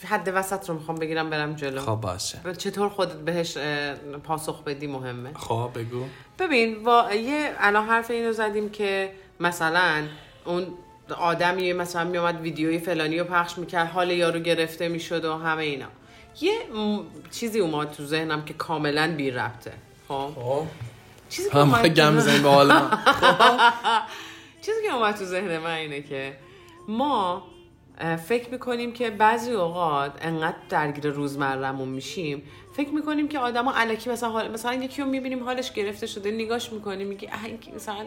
حد 0.08 0.32
وسط 0.34 0.68
رو 0.68 0.74
می‌خوام 0.74 0.98
بگیرم 0.98 1.30
برم 1.30 1.54
جلو. 1.54 1.80
خب 1.80 1.94
باشه. 1.94 2.38
چطور 2.58 2.88
خودت 2.88 3.12
بهش 3.12 3.58
پاسخ 4.24 4.62
بدی 4.62 4.86
مهمه. 4.86 5.34
خب 5.34 5.70
بگو. 5.74 6.04
ببین 6.38 6.82
با 6.82 7.12
یه 7.12 7.54
الان 7.58 7.86
حرف 7.86 8.10
اینو 8.10 8.32
زدیم 8.32 8.70
که 8.70 9.12
مثلا 9.40 10.04
اون 10.44 10.66
آدمی 11.18 11.72
مثلا 11.72 12.04
میومد 12.04 12.40
ویدیوی 12.40 12.78
فلانی 12.78 13.18
رو 13.18 13.24
پخش 13.24 13.58
می‌کرد 13.58 13.86
حال 13.86 14.10
یارو 14.10 14.40
گرفته 14.40 14.88
می‌شد 14.88 15.24
و 15.24 15.38
همه 15.38 15.62
اینا. 15.62 15.86
یه 16.40 16.52
م... 16.74 17.00
چیزی 17.30 17.60
اومد 17.60 17.92
تو 17.92 18.04
ذهنم 18.04 18.44
که 18.44 18.54
کاملا 18.54 19.14
بی 19.16 19.30
ربطه. 19.30 19.72
خب؟ 20.08 20.30
خب. 20.34 20.62
چیزی 21.28 21.50
که 21.50 21.58
اومد 21.58 21.86
گم 21.86 22.16
بزنیم 22.16 22.42
به 22.42 22.48
حال 22.48 22.72
من 22.72 22.90
چیزی 24.64 24.82
که 24.82 24.94
اومد 24.94 25.16
تو 25.16 25.24
ذهن 25.24 25.58
من 25.58 25.74
اینه 25.74 26.02
که 26.02 26.36
ما 26.88 27.42
فکر 28.26 28.50
می‌کنیم 28.50 28.92
که 28.92 29.10
بعضی 29.10 29.52
اوقات 29.52 30.12
انقدر 30.20 30.56
درگیر 30.68 31.06
روزمرهمون 31.12 31.88
میشیم 31.88 32.42
فکر 32.72 32.88
می‌کنیم 32.90 33.28
که 33.28 33.38
آدما 33.38 33.72
علکی 33.72 34.10
مثلا 34.10 34.28
حال 34.28 34.50
مثلا 34.50 34.74
یکی 34.74 35.02
رو 35.02 35.08
می‌بینیم 35.08 35.44
حالش 35.44 35.72
گرفته 35.72 36.06
شده 36.06 36.30
نگاش 36.30 36.72
می‌کنیم 36.72 37.16
که 37.16 37.28
مثلا 37.76 38.04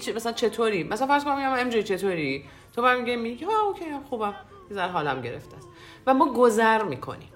چه- 0.00 0.12
مثلا 0.12 0.32
چطوری؟ 0.32 0.84
مثلا 0.84 1.06
فرض 1.06 1.24
کن 1.24 1.36
میگم 1.36 1.52
امجی 1.52 1.82
چطوری؟ 1.82 2.44
تو 2.76 2.82
من 2.82 3.00
میگی 3.16 3.44
آه 3.44 3.64
اوکی 3.66 3.84
خوبم. 4.10 4.34
یه 4.70 4.76
ذره 4.76 4.90
حالم 4.90 5.22
گرفته 5.22 5.56
است. 5.56 5.68
و 6.06 6.14
ما 6.14 6.32
گذر 6.32 6.82
می‌کنیم. 6.82 7.28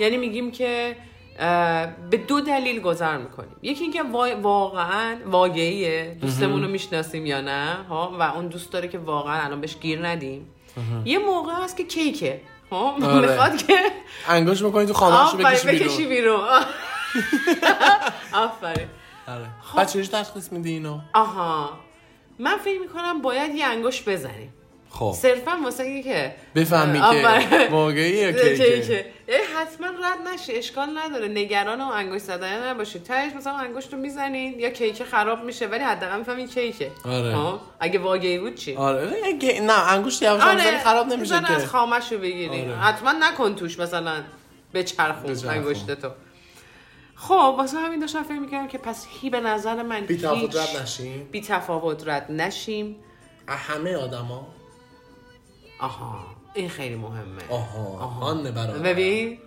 یعنی 0.00 0.16
میگیم 0.16 0.50
که 0.50 0.96
به 2.10 2.16
دو 2.28 2.40
دلیل 2.40 2.80
گذر 2.80 3.16
می‌کنیم. 3.18 3.56
یکی 3.62 3.82
اینکه 3.82 4.02
وا- 4.02 4.40
واقعا 4.42 5.16
واقعیه. 5.26 6.16
دوستمون 6.20 6.62
رو 6.62 6.68
می‌شناسیم 6.68 7.26
یا 7.26 7.40
نه 7.40 7.74
ها؟ 7.88 8.16
و 8.20 8.22
اون 8.22 8.46
دوست 8.46 8.72
داره 8.72 8.88
که 8.88 8.98
واقعا 8.98 9.40
الان 9.42 9.60
بهش 9.60 9.76
گیر 9.78 10.06
ندیم. 10.06 10.46
یه 11.04 11.18
موقع 11.18 11.52
هست 11.52 11.76
که 11.76 11.84
کیکه. 11.84 12.40
ها 12.70 12.92
آره. 12.92 13.28
می‌خواد 13.28 13.66
که 13.66 13.78
انگوش 14.28 14.62
می‌کنی 14.62 14.86
تو 14.86 15.04
آفرین 15.04 15.46
بکشی 15.46 16.06
بیرون. 16.06 16.40
آفرین. 18.32 18.88
آره. 19.28 19.46
بعد 19.76 19.88
چجوری 19.88 20.06
تشخیص 20.06 20.52
میدی 20.52 20.70
اینو؟ 20.70 21.00
آها. 21.14 21.78
من 22.38 22.56
فکر 22.56 22.80
می‌کنم 22.80 23.22
باید 23.22 23.54
یه 23.54 23.66
انگوش 23.66 24.08
بزنیم. 24.08 24.54
خب. 24.90 25.14
صرفا 25.16 25.50
واسه 25.64 25.82
اینکه 25.82 26.10
که 26.10 26.34
بفهمی 26.54 27.00
که. 27.00 27.68
واقعیه 27.70 28.16
یا 28.16 28.32
که 28.56 28.82
که 28.82 29.06
حتما 29.56 29.86
رد 29.86 30.34
نشه 30.34 30.52
اشکال 30.52 30.98
نداره. 30.98 31.28
نگران 31.28 31.80
اون 31.80 31.92
انگشت 31.92 32.24
زدن 32.24 32.68
نباشید 32.68 33.02
تهش 33.02 33.32
مثلا 33.32 33.52
انگشت 33.52 33.92
رو 33.92 33.98
می‌زنین 33.98 34.60
یا 34.60 34.70
کیک 34.70 35.02
خراب 35.04 35.44
میشه 35.44 35.66
ولی 35.66 35.84
حداقل 35.84 36.18
می‌فهمین 36.18 36.48
کیکه. 36.48 36.90
آره. 37.04 37.34
ها؟ 37.34 37.60
اگه 37.80 37.98
واقعی 37.98 38.38
بود 38.38 38.54
چی؟ 38.54 38.76
آره. 38.76 39.12
اگه- 39.24 39.60
نه 39.60 39.92
انگوش 39.92 40.22
یواش 40.22 40.42
آره. 40.42 40.78
خراب 40.78 41.06
نمیشه 41.06 41.34
بزن 41.36 41.44
از 41.44 41.60
که. 41.62 41.66
خامش 41.68 42.12
رو 42.12 42.18
بگیری. 42.18 42.60
آره. 42.60 42.76
حتما 42.76 43.12
نکن 43.12 43.54
توش 43.54 43.78
مثلا 43.78 44.22
به 44.72 44.84
چرخون. 44.84 45.48
انگشت 45.48 45.90
تو. 45.90 46.08
خب 47.14 47.54
واسه 47.58 47.78
همین 47.78 48.00
داشتم 48.00 48.22
فکر 48.22 48.38
می‌کردم 48.38 48.68
که 48.68 48.78
پس 48.78 49.06
هی 49.20 49.30
به 49.30 49.40
نظر 49.40 49.82
من 49.82 50.00
بی 50.00 50.16
تفاوت 50.18 50.56
رد 50.56 50.82
نشیم؟ 50.82 51.28
بی 51.32 51.40
تفاوت 51.40 52.08
رد 52.08 52.26
نشیم. 52.32 52.96
همه 53.48 53.96
آدما؟ 53.96 54.46
آها 55.80 56.18
این 56.54 56.68
خیلی 56.68 56.94
مهمه. 56.94 57.42
آها 57.50 58.18
آنه 58.20 58.50
برادر. 58.50 58.78
ببین 58.78 59.38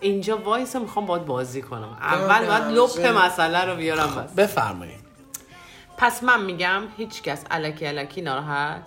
اینجا 0.00 0.36
وایس 0.38 0.76
می‌خوام 0.76 1.06
باید 1.06 1.24
بازی 1.24 1.62
کنم. 1.62 1.98
اول 2.00 2.46
باید 2.46 2.62
لپ 2.62 3.06
مسئله 3.06 3.64
رو 3.64 3.76
بیارم 3.76 4.14
بس. 4.14 4.34
بفرمایید. 4.34 5.08
پس 5.96 6.22
من 6.22 6.44
میگم 6.44 6.82
هیچ 6.96 7.22
کس 7.22 7.44
علکی 7.50 7.84
علکی 7.84 8.20
ناراحت 8.20 8.82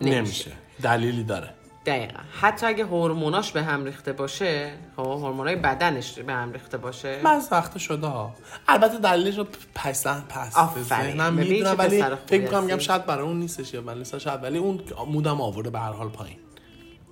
نمیشه. 0.00 0.52
دلیلی 0.82 1.24
داره. 1.24 1.54
دقیقا. 1.86 2.20
حتی 2.40 2.66
اگه 2.66 2.84
هورموناش 2.84 3.52
به 3.52 3.62
هم 3.62 3.84
ریخته 3.84 4.12
باشه 4.12 4.72
خب 4.96 5.02
هورمونای 5.02 5.56
بدنش 5.56 6.18
به 6.18 6.32
هم 6.32 6.52
ریخته 6.52 6.78
باشه. 6.78 7.20
بعض 7.24 7.48
وقتا 7.52 7.78
شده 7.78 8.06
ها. 8.06 8.34
البته 8.68 8.98
دلیلش 8.98 9.38
رو 9.38 9.46
پس 9.74 10.06
پس. 10.06 10.78
ذهنم 10.78 11.34
می‌دونم 11.34 11.74
ولی 11.78 12.02
فکر 12.26 12.40
می‌کنم 12.42 12.64
میگم. 12.64 12.78
شاید 12.78 13.06
برای 13.06 13.26
اون 13.26 13.38
نیستش 13.38 13.74
یا 13.74 13.82
ولی 13.82 14.04
شاید 14.04 14.42
ولی 14.42 14.58
اون 14.58 14.80
مودم 15.06 15.40
آورده 15.40 15.70
به 15.70 15.78
هر 15.78 15.92
حال 15.92 16.08
پایین. 16.08 16.36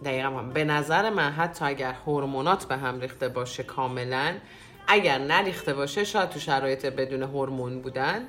دقیقا. 0.05 0.31
به 0.31 0.65
نظر 0.65 1.11
من 1.11 1.33
حتی 1.33 1.65
اگر 1.65 1.93
هورمونات 2.07 2.65
به 2.65 2.77
هم 2.77 3.01
ریخته 3.01 3.29
باشه 3.29 3.63
کاملا 3.63 4.35
اگر 4.89 5.19
نریخته 5.19 5.75
باشه 5.75 6.05
شاید 6.05 6.29
تو 6.29 6.41
شرایط 6.41 6.87
بدون 6.87 7.23
هورمون 7.23 7.83
بودن. 7.83 8.21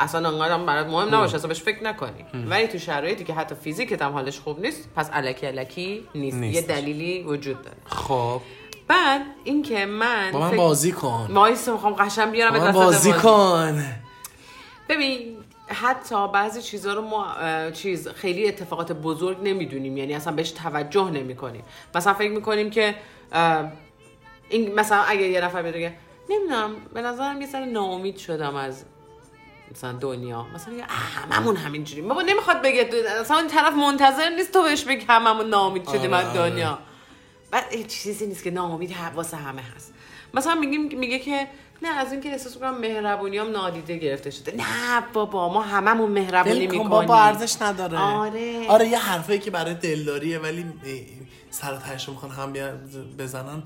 اصلا 0.00 0.28
انقدر 0.28 0.54
هم 0.54 0.66
برات 0.66 0.86
مهم 0.86 1.14
نباشه 1.14 1.34
اصلا 1.34 1.48
بهش 1.48 1.62
فکر 1.62 1.84
نکنی. 1.84 2.24
ولی 2.48 2.66
تو 2.66 2.78
شرایطی 2.78 3.24
که 3.24 3.34
حتی 3.34 3.54
فیزیکت 3.54 4.02
هم 4.02 4.12
حالش 4.12 4.38
خوب 4.40 4.60
نیست 4.60 4.88
پس 4.96 5.10
الکی 5.12 5.46
الکی 5.46 6.08
نیست. 6.14 6.36
یه 6.36 6.40
نیستش. 6.40 6.64
دلیلی 6.64 7.22
وجود 7.22 7.62
داره. 7.62 7.76
خب. 7.86 8.40
بعد 8.88 9.20
اینکه 9.44 9.86
من 9.86 10.30
با 10.32 10.40
من 10.40 10.48
فکر- 10.48 10.56
بازی 10.56 10.92
کن. 10.92 11.28
وایسا 11.32 11.68
می‌خوام 11.68 11.92
قشنگ 11.92 12.30
بیارم 12.30 12.52
با 12.52 12.58
من 12.58 12.68
وسط 12.68 12.74
بازی 12.74 13.12
کن. 13.12 13.82
ببین 14.88 15.36
حتی 15.68 16.28
بعضی 16.28 16.62
چیزها 16.62 16.92
رو 16.92 17.02
ما 17.02 17.26
چیز 17.72 18.08
خیلی 18.08 18.48
اتفاقات 18.48 18.92
بزرگ 18.92 19.36
نمی‌دونیم. 19.42 19.96
یعنی 19.96 20.14
اصلا 20.14 20.32
بهش 20.32 20.50
توجه 20.50 21.10
نمی 21.10 21.36
کنیم 21.36 21.62
مثلا 21.94 22.14
فکر 22.14 22.30
می‌کنیم 22.30 22.70
که 22.70 22.94
این 24.48 24.74
مثلا 24.74 25.02
اگه 25.02 25.22
یه 25.22 25.40
نفر 25.40 25.62
بگه 25.62 25.92
نمی‌دونم 26.30 26.70
به 26.94 27.02
نظرم 27.02 27.40
یه 27.40 27.46
سر 27.46 27.64
ناامید 27.64 28.16
شدم 28.16 28.56
از 28.56 28.84
مثلا 29.70 29.92
دنیا. 29.92 30.46
مثلا 30.54 30.72
میگه 30.74 30.84
"اه، 30.84 30.88
هممون 30.90 31.56
همینجوری 31.56 32.02
بابا 32.02 32.22
نمی‌خواد 32.22 32.62
بگه 32.62 32.90
مثلا 33.20 33.38
این 33.38 33.48
طرف 33.48 33.74
منتظر 33.74 34.28
نیست 34.28 34.52
تو 34.52 34.62
بهش 34.62 34.84
بگی 34.84 35.04
هممون 35.08 35.46
ناامید 35.48 35.88
شدیم 35.88 36.14
آره، 36.14 36.26
از 36.26 36.36
آره. 36.36 36.50
دنیا. 36.50 36.78
بعد 37.50 37.86
چیزی 37.86 38.26
نیست 38.26 38.44
که 38.44 38.50
ناامید 38.50 38.94
واسه 39.14 39.36
همه 39.36 39.62
هست. 39.76 39.94
مثلا 40.34 40.54
میگیم 40.54 40.98
میگه 40.98 41.18
که 41.18 41.46
نه 41.82 41.88
از 41.88 42.12
اینکه 42.12 42.28
احساس 42.28 42.54
می‌کنم 42.54 42.78
مهربونیام 42.78 43.50
نادیده 43.50 43.96
گرفته 43.96 44.30
شده. 44.30 44.54
نه 44.56 45.00
بابا 45.12 45.52
ما 45.52 45.62
هممون 45.62 46.10
مهربونی 46.10 46.60
می‌کنیم. 46.66 46.88
بابا 46.88 47.16
ارزش 47.16 47.62
نداره. 47.62 47.98
آره. 47.98 48.66
آره 48.68 48.88
یه 48.88 48.98
حرفایی 48.98 49.38
که 49.38 49.50
برای 49.50 49.74
دلداریه 49.74 50.38
ولی 50.38 50.64
سر 51.50 51.76
تهش 51.76 52.08
می‌خوان 52.08 52.32
هم 52.32 52.52
بزنن. 53.18 53.62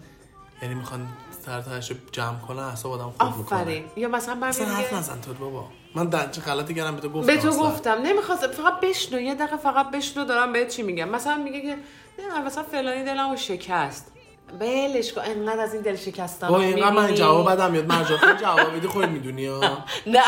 یعنی 0.62 0.74
می‌خوان 0.74 1.08
سر 1.46 1.60
تهش 1.62 1.90
رو 1.90 1.96
جمع 2.12 2.38
کنن 2.38 2.58
اصلا 2.58 2.90
آدم 2.90 3.12
خوب 3.18 3.36
می‌کنه. 3.38 3.60
آفرین. 3.60 3.84
یا 3.96 4.08
مثلا 4.08 4.34
من 4.34 4.48
اصلا 4.48 4.66
حرف 4.66 4.92
نزن 4.92 5.20
تو 5.20 5.34
بابا. 5.34 5.68
من 5.94 6.06
در 6.06 6.30
چه 6.30 6.40
غلطی 6.40 6.74
کردم 6.74 6.94
به 6.94 7.00
تو 7.00 7.08
گفتم 7.08 7.26
به 7.26 7.42
تو. 7.42 7.50
گفتم. 7.50 8.02
نمی‌خواست 8.02 8.46
فقط 8.46 8.80
بشنو 8.80 9.20
یه 9.20 9.34
دقیقه 9.34 9.56
فقط 9.56 9.90
بشنو 9.90 10.24
دارم 10.24 10.52
بهت 10.52 10.68
چی 10.68 10.82
میگم. 10.82 11.08
مثلا 11.08 11.36
میگه 11.36 11.60
که 11.60 11.76
نه 12.18 12.40
مثلا 12.46 12.62
فلانی 12.62 13.04
دلمو 13.04 13.36
شکست. 13.36 14.12
ولش 14.60 15.12
کن. 15.12 15.20
انقدر 15.24 15.60
از 15.60 15.74
این 15.74 15.82
دل 15.82 15.96
شکستن 15.96 16.48
با 16.48 16.60
اینقدر 16.60 16.90
من 16.90 17.14
جواب 17.14 17.50
بدم 17.50 17.70
میاد. 17.70 17.86
مرجان 17.86 18.18
خیلی 18.18 18.38
جواب 18.44 18.72
میدی 18.74 18.86
خود 18.88 19.04
می‌دونی 19.04 19.46
ها؟ 19.46 19.60
نه. 20.06 20.22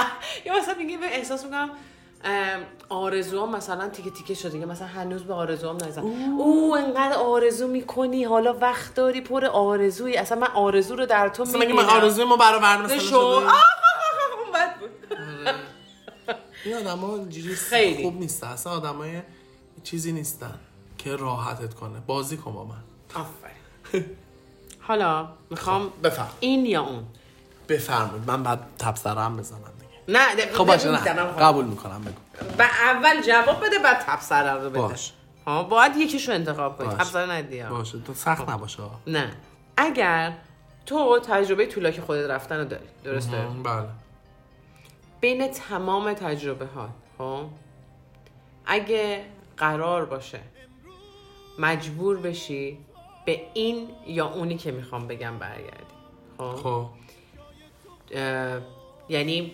یا 0.44 0.57
مثلا 0.59 0.74
میگه 0.79 0.96
به 0.98 1.07
احساس 1.07 1.44
می‌کنم 1.44 1.70
آرزوام 2.88 3.57
مثلا 3.57 3.88
تیکه 3.88 4.11
تیکه 4.11 4.35
شده 4.35 4.61
که 4.61 4.66
مثلا 4.66 4.87
هنوز 4.88 5.24
به 5.24 5.35
آرزوام 5.35 5.76
نرسیدم 5.76 6.07
او 6.38 6.76
انقدر 6.76 7.16
آرزو 7.16 7.68
می‌کنی. 7.68 8.24
حالا 8.24 8.52
وقت 8.61 8.94
داری 8.94 9.20
پر 9.20 9.44
آرزویی. 9.44 10.16
اصلا 10.16 10.38
من 10.38 10.46
آرزو 10.46 10.96
رو 10.96 11.07
در 11.07 11.29
تو 11.29 11.44
مگه 11.44 11.59
من 11.59 11.66
می‌بینم 11.66 11.88
آرزوی 11.88 12.24
ما 12.24 12.37
برآورده 12.37 12.83
مثلا 12.83 12.98
شده 12.98 13.16
اون 13.16 13.44
بد 14.55 14.76
بود. 14.81 14.90
این 16.64 16.74
آدم 16.76 16.98
ها 16.98 17.14
اینجوری 17.16 17.54
خیلی. 17.54 18.02
خوب 18.02 18.20
نیستن. 18.20 18.46
اصلا 18.46 18.72
آدم 18.72 18.96
های 18.96 19.22
چیزی 19.82 20.12
نیستن 20.12 20.54
که 20.98 21.16
راحتت 21.16 21.74
کنه. 21.74 22.00
بازی 22.06 22.36
کن 22.36 22.52
با 22.52 22.64
من. 22.64 22.82
آفرین. 23.14 24.04
حالا 24.80 25.28
می‌خوام 25.50 25.92
بفرم 26.02 26.30
این 26.40 26.66
یا 26.66 26.82
اون؟ 26.82 27.04
بفرمایید. 27.68 28.30
من 28.30 28.42
بعد 28.42 28.60
تبصره 28.78 29.20
هم 29.20 29.36
بزنم 29.36 29.60
دیگه. 29.80 30.20
نه 30.20 30.52
خب 30.52 30.64
باشه. 30.64 30.90
نه. 30.90 30.98
قبول 31.22 31.64
می‌کنم 31.64 32.00
بگو. 32.00 32.52
و 32.58 32.62
اول 32.62 33.22
جواب 33.22 33.66
بده 33.66 33.78
بعد 33.78 34.04
تبصره 34.06 34.50
رو 34.52 34.70
بده. 34.70 34.78
باش. 34.78 35.12
ها 35.46 35.62
باید 35.62 35.96
یکیشو 35.96 36.32
انتخاب 36.32 36.78
کنی. 36.78 36.88
تبصره 36.88 37.30
ندی. 37.32 37.62
باشه. 37.62 37.98
تو 37.98 38.14
سخت 38.14 38.48
نباشه 38.48 38.82
ها. 38.82 39.00
نه. 39.06 39.32
اگر 39.76 40.32
تو 40.86 41.18
تجربه 41.18 41.66
طولاک 41.66 42.00
خودت 42.00 42.30
رفتن 42.30 42.58
رو 42.58 42.64
داری. 42.64 42.86
درسته؟ 43.04 43.46
بله. 43.64 43.88
بین 45.20 45.48
تمام 45.48 46.12
تجربه 46.12 46.66
ها 46.66 46.88
خب؟ 47.18 47.44
اگه 48.66 49.24
قرار 49.57 50.05
باشه 50.05 50.40
مجبور 51.59 52.16
بشی 52.16 52.79
به 53.26 53.40
این 53.55 53.88
یا 54.07 54.26
اونی 54.26 54.57
که 54.57 54.72
می‌خوام 54.72 55.07
بگم 55.07 55.38
برگردی 55.38 55.94
خب؟ 56.38 56.55
خب. 56.55 56.87
یعنی 59.09 59.52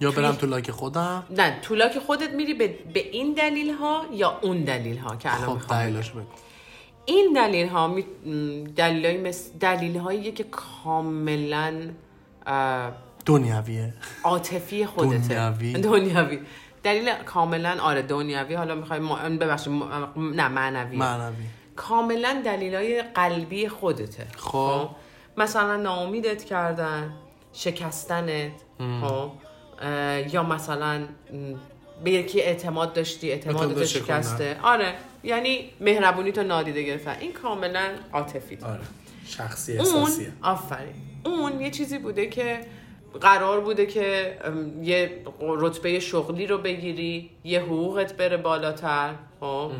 یا 0.00 0.10
برم 0.10 0.32
تو 0.32 0.46
لاک 0.46 0.70
خودم؟ 0.70 1.26
نه 1.30 1.60
طولاک 1.60 1.98
خودت 1.98 2.30
میری 2.30 2.54
به, 2.54 2.68
به 2.68 3.08
این 3.10 3.32
دلیل 3.32 3.70
ها 3.70 4.04
یا 4.12 4.38
اون 4.42 4.64
دلیل 4.64 4.98
ها 4.98 5.16
که 5.16 5.34
الان 5.34 5.58
خب 5.58 5.74
بگو. 5.86 6.20
این 7.06 7.32
دلیل 7.32 7.68
ها 7.68 7.88
می... 7.88 8.04
دلیل 8.76 9.20
مثل 9.20 9.58
دلیل 9.58 9.96
هایی 9.96 10.32
که 10.32 10.44
کاملا 10.44 11.90
دنیویه 13.26 13.94
عاطفی 14.24 14.86
خودته. 14.86 15.34
دنیوی. 15.50 15.72
دنیوی 15.72 16.38
دلیل 16.82 17.14
کاملا 17.14 17.76
آره 17.80 18.02
دنیوی 18.02 18.54
حالا 18.54 18.74
می‌خوای 18.74 18.98
ما... 18.98 19.16
ببخشید 19.16 19.72
ما- 19.72 20.12
نه 20.16 20.48
معنوی. 20.48 20.96
معنوی. 20.96 21.44
کاملا 21.76 22.42
دلیل 22.44 22.74
های 22.74 23.02
قلبی 23.02 23.68
خودته. 23.68 24.26
خب. 24.36 24.88
مثلا 25.36 25.76
ناامیدت 25.76 26.44
کردن 26.44 27.12
شکستنت 27.52 28.52
خب. 29.02 29.30
اه، 29.82 30.34
یا 30.34 30.42
مثلا 30.42 30.98
م، 30.98 31.04
به 32.04 32.10
یکی 32.10 32.40
اعتماد 32.42 32.92
داشتی 32.92 33.30
اعتمادت. 33.30 33.84
شکسته. 33.84 34.56
آره. 34.62 34.94
یعنی 35.24 35.70
مهربونی 35.80 36.32
تو 36.32 36.42
نادیده 36.42 36.82
گرفتن. 36.82 37.16
این 37.20 37.32
کاملا 37.32 37.88
عاطفی. 38.12 38.58
آره. 38.62 38.80
شخصی 39.26 39.78
اون 39.78 39.80
احساسیه. 39.96 40.32
آفرین. 40.42 40.94
اون 41.24 41.60
یه 41.60 41.70
چیزی 41.70 41.98
بوده 41.98 42.26
که 42.26 42.60
قرار 43.20 43.60
بوده 43.60 43.86
که 43.86 44.38
یه 44.82 45.22
رتبه 45.40 46.00
شغلی 46.00 46.46
رو 46.46 46.58
بگیری 46.58 47.30
یه 47.44 47.60
حقوقت 47.60 48.16
بره 48.16 48.36
بالاتر 48.36 49.14
خب؟ 49.40 49.72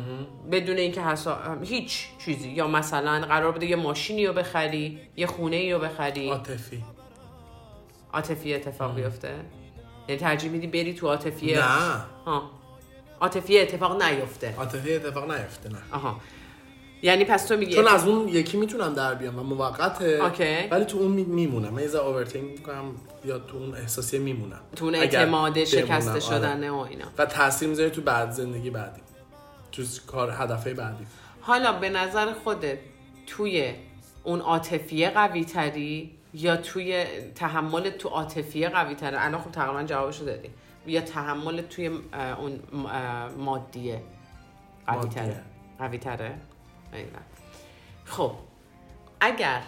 بدون 0.51 0.77
اینکه 0.77 1.01
حسا... 1.01 1.57
هیچ 1.63 2.07
چیزی. 2.25 2.49
یا 2.49 2.67
مثلا 2.67 3.25
قرار 3.27 3.51
بوده 3.51 3.65
یه 3.65 3.75
ماشینی 3.75 4.27
رو 4.27 4.33
بخری 4.33 4.99
یه 5.17 5.27
خونه 5.27 5.55
ای 5.55 5.73
رو 5.73 5.79
بخری. 5.79 6.29
عاطفی. 6.29 6.83
عاطفی 8.13 8.53
اتفاق 8.53 8.95
بیفته. 8.95 9.31
یعنی 10.07 10.21
ترجیح 10.21 10.51
میدی 10.51 10.67
بری 10.67 10.93
تو 10.93 11.07
عاطفی 11.07 11.53
نه. 11.53 11.61
ها. 12.25 12.49
عاطفی 13.21 13.59
اتفاق 13.59 14.03
نیفته. 14.03 14.55
عاطفی 14.57 14.95
اتفاق 14.95 15.31
نیفته 15.31 15.69
نه. 15.69 15.77
آها. 15.91 16.21
یعنی 17.01 17.25
پس 17.25 17.45
تو 17.45 17.57
میگی 17.57 17.75
چون 17.75 17.87
از 17.87 18.07
اون 18.07 18.27
یکی 18.27 18.57
می‌تونم 18.57 18.93
در 18.93 19.15
بیام 19.15 19.39
و 19.39 19.43
موقته. 19.43 20.05
اوکی. 20.05 20.67
ولی 20.71 20.85
تو 20.85 20.97
اون 20.97 21.11
می- 21.11 21.23
میمونم. 21.23 21.73
من 21.73 21.81
یه 21.81 21.87
ذره 21.87 22.05
overthink 22.05 22.51
می‌کنم 22.51 22.95
یا 23.25 23.39
تو 23.39 23.57
اون 23.57 23.75
احساسی 23.75 24.19
میمونم. 24.19 24.59
تو 24.75 24.85
اون 24.85 24.95
اعتماد 24.95 25.63
شکسته 25.63 26.11
آره. 26.11 26.19
شدنه 26.19 26.71
و 26.71 26.75
اینا. 26.75 27.05
و 27.17 27.25
تاثیر 27.25 27.69
می‌ذاره 27.69 27.89
تو 27.89 28.01
بعد 28.01 28.31
زندگی 28.31 28.69
بعدی. 28.69 29.01
تو 29.71 29.83
کار 30.07 30.31
هدفه 30.31 30.73
بعدی. 30.73 31.07
حالا 31.41 31.73
به 31.73 31.89
نظر 31.89 32.33
خودت 32.33 32.77
توی 33.27 33.73
اون 34.23 34.39
عاطفیه 34.41 35.09
قوی 35.09 35.45
تری 35.45 36.11
یا 36.33 36.57
توی 36.57 37.05
تحمل 37.35 37.89
تو 37.89 38.09
عاطفیه 38.09 38.69
قوی 38.69 38.95
تره 38.95 39.25
الان 39.25 39.41
خب 39.41 39.51
تقریبا 39.51 39.83
جوابشو 39.83 40.25
دادی. 40.25 40.49
یا 40.87 41.01
تحمل 41.01 41.61
توی 41.61 41.87
اون 41.87 42.59
مادیه 43.37 44.01
قوی 44.87 45.09
تره. 45.09 45.43
قوی 45.79 45.97
تره. 45.97 46.33
خب 48.05 48.31
اگر 49.19 49.61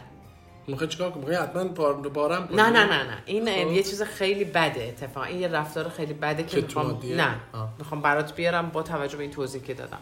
می‌خوای 0.68 0.90
چیکار 0.90 1.12
کنی 1.12 1.20
می‌خوای 1.20 1.38
حتما 1.38 1.64
کنی 1.64 2.56
نه 2.56 2.70
نه 2.70 2.86
نه 2.86 3.04
نه. 3.04 3.18
این 3.26 3.46
خب. 3.46 3.72
یه 3.72 3.84
چیز 3.84 4.02
خیلی 4.02 4.46
بده 4.46 4.84
اتفاقا. 4.84 5.26
این 5.26 5.40
یه 5.40 5.48
رفتار 5.48 5.90
خیلی 5.90 6.14
بده 6.14 6.44
که 6.44 6.62
می‌خوام؟ 6.62 7.00
نه. 7.04 7.36
آه. 7.54 7.70
می‌خوام 7.78 8.02
برات 8.02 8.36
بیارم 8.36 8.70
با 8.70 8.84
توجه 8.84 9.18
به 9.18 9.24
این 9.24 9.32
توضیح 9.32 9.62
که 9.62 9.74
دادم. 9.74 10.00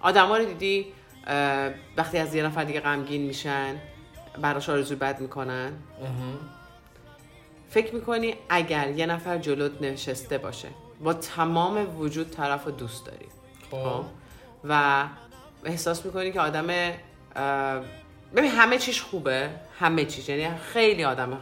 آدما 0.00 0.36
رو 0.36 0.44
دیدی 0.44 0.86
وقتی 1.96 2.18
از 2.18 2.34
یه 2.34 2.42
نفر 2.42 2.64
دیگه 2.64 2.80
غمگین 2.80 3.22
میشن 3.22 3.76
براش 4.42 4.68
آرزوی 4.68 4.96
بد 4.96 5.20
می‌کنن؟ 5.20 5.72
فکر 7.70 7.94
می‌کنی 7.94 8.34
اگر 8.48 8.90
یه 8.90 9.06
نفر 9.06 9.38
جلوت 9.38 9.82
نشسته 9.82 10.38
باشه 10.38 10.68
با 11.04 11.14
تمام 11.14 12.00
وجود 12.00 12.30
طرف 12.30 12.64
رو 12.64 12.70
دوست 12.70 13.06
داری. 13.06 13.26
خب. 13.70 13.82
خب؟ 13.82 14.04
و 14.64 15.04
احساس 15.64 16.06
می‌کنی 16.06 16.32
که 16.32 16.40
آدم 16.40 16.66
ببین 18.36 18.50
همه 18.50 18.78
چیش 18.78 19.02
خوبه 19.02 19.50
همه 19.78 20.04
چیش. 20.04 20.28
یعنی 20.28 20.58
خیلی 20.58 21.04
آدم 21.04 21.38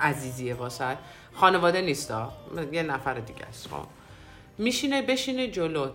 عزیزیه 0.00 0.54
واسه. 0.54 0.98
خانواده 1.34 1.80
نیستا. 1.80 2.32
یه 2.72 2.82
نفر 2.82 3.14
دیگه 3.14 3.46
است. 3.46 3.68
خب. 3.68 3.86
میشینه 4.58 5.02
بشینه 5.02 5.48
جلو. 5.48 5.90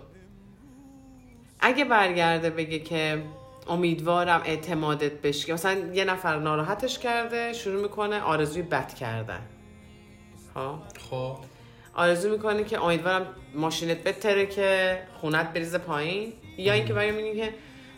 اگه 1.59 1.85
برگرده 1.85 2.49
بگه 2.49 2.79
که 2.79 3.23
امیدوارم 3.67 4.41
اعتمادت 4.45 5.11
بشه 5.11 5.53
مثلا 5.53 5.73
یه 5.93 6.05
نفر 6.05 6.39
ناراحتش 6.39 6.99
کرده 6.99 7.53
شروع 7.53 7.81
می‌کنه 7.81 8.21
آرزوی 8.21 8.61
بد 8.61 8.93
کردن. 8.93 9.41
خب. 10.53 10.75
خب. 11.09 11.37
آرزو 11.93 12.29
می‌کنه 12.29 12.63
که 12.63 12.83
امیدوارم 12.83 13.25
ماشینت 13.55 14.03
بتره 14.03 14.45
که 14.45 15.01
خونت 15.21 15.53
بریزه 15.53 15.77
پایین. 15.77 16.33
یا 16.57 16.73
اینکه 16.73 16.93
برای 16.93 17.11
میگه 17.11 17.35
که 17.35 17.53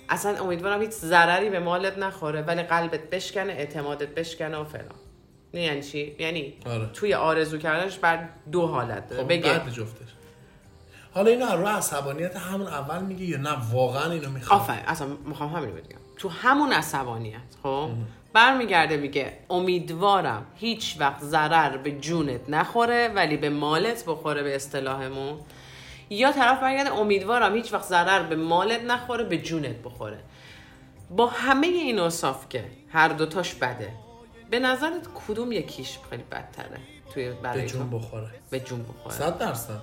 اصلا 0.09 0.43
امیدوارم 0.43 0.81
هیچ 0.81 0.91
ضرری 0.91 1.49
به 1.49 1.59
مالت 1.59 1.97
نخوره 1.97 2.41
ولی 2.41 2.63
قلبت 2.63 3.09
بشکنه 3.09 3.53
اعتمادت 3.53 4.07
بشکنه 4.07 4.57
و 4.57 4.63
فلان. 4.63 4.87
نه 5.53 5.61
یعنی 5.61 5.83
چی؟ 5.83 6.15
یعنی 6.19 6.53
آره. 6.65 6.89
توی 6.93 7.13
آرزو 7.13 7.57
کردنش 7.57 7.97
بر 7.97 8.29
دو 8.51 8.67
حالت 8.67 9.09
داره. 9.09 9.23
خب 9.23 9.29
بگه. 9.29 9.51
بعد 9.51 9.69
جفتش. 9.69 10.07
حالا 11.13 11.31
اینو 11.31 11.45
روی 11.45 11.65
عصبانیت 11.65 12.35
همون 12.35 12.67
اول 12.67 13.03
میگه 13.03 13.25
یا 13.25 13.37
نه؟ 13.37 13.57
واقعا 13.71 14.11
اینو 14.11 14.29
می‌خوام؟ 14.29 14.59
آفرین. 14.59 14.79
اصلا 14.87 15.07
می‌خوام 15.25 15.49
همین 15.49 15.69
رو 15.69 15.75
بگم. 15.75 15.97
تو 16.17 16.29
همون 16.29 16.73
عصبانیت 16.73 17.39
خب؟ 17.63 17.89
برمیگرده 18.33 18.97
میگه 18.97 19.33
امیدوارم 19.49 20.45
هیچ 20.55 20.95
وقت 20.99 21.23
ضرر 21.23 21.77
به 21.77 21.91
جونت 21.91 22.49
نخوره 22.49 23.11
ولی 23.15 23.37
به 23.37 23.49
مالت 23.49 24.03
بخوره 24.07 24.43
به 24.43 24.55
اصطلاحمون. 24.55 25.39
یا 26.13 26.31
طرف 26.31 26.59
برگرده 26.61 26.93
امیدوارم 26.93 27.55
هیچ 27.55 27.73
وقت 27.73 27.83
ضرر 27.83 28.23
به 28.23 28.35
مالت 28.35 28.83
نخوره 28.83 29.23
به 29.23 29.37
جونت 29.37 29.75
بخوره. 29.83 30.19
با 31.09 31.27
همه 31.27 31.67
این 31.67 31.99
اوصاف 31.99 32.49
که 32.49 32.65
هر 32.89 33.07
دوتاش 33.07 33.53
بده 33.53 33.93
به 34.49 34.59
نظرت 34.59 35.07
کدوم 35.27 35.51
یکیش 35.51 35.97
خیلی 36.09 36.23
بدتره 36.31 36.79
توی 37.13 37.31
برای 37.31 37.61
به 37.61 37.67
جون؟ 37.67 37.89
بخوره. 37.89 38.29
به 38.49 38.59
جون 38.59 38.83
بخوره. 38.83 39.15
صد 39.15 39.37
درصد. 39.37 39.81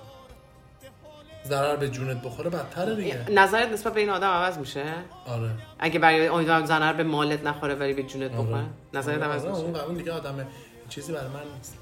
ضرر 1.45 1.75
به 1.75 1.89
جونت 1.89 2.21
بخوره 2.21 2.49
بدتره 2.49 2.95
دیگه. 2.95 3.25
نظرت 3.31 3.69
نسبت 3.69 3.93
به 3.93 3.99
این 3.99 4.09
آدم 4.09 4.27
عوض 4.27 4.57
میشه؟ 4.57 4.93
آره. 5.27 5.51
اگه 5.79 5.99
برای 5.99 6.27
امیدوارم 6.27 6.65
ضرر 6.65 6.93
به 6.93 7.03
مالت 7.03 7.43
نخوره 7.43 7.75
ولی 7.75 7.93
به 7.93 8.03
جونت 8.03 8.31
بخوره؟ 8.31 8.53
آره. 8.53 8.65
نظرت 8.93 9.23
عوض 9.23 9.45
آره، 9.45 9.67
میشه؟ 9.67 9.83
اون 9.83 9.95
دیگه 9.95 10.11
آدم 10.11 10.47
چیزی 10.89 11.13
برای 11.13 11.27
من 11.27 11.55
نیست. 11.57 11.77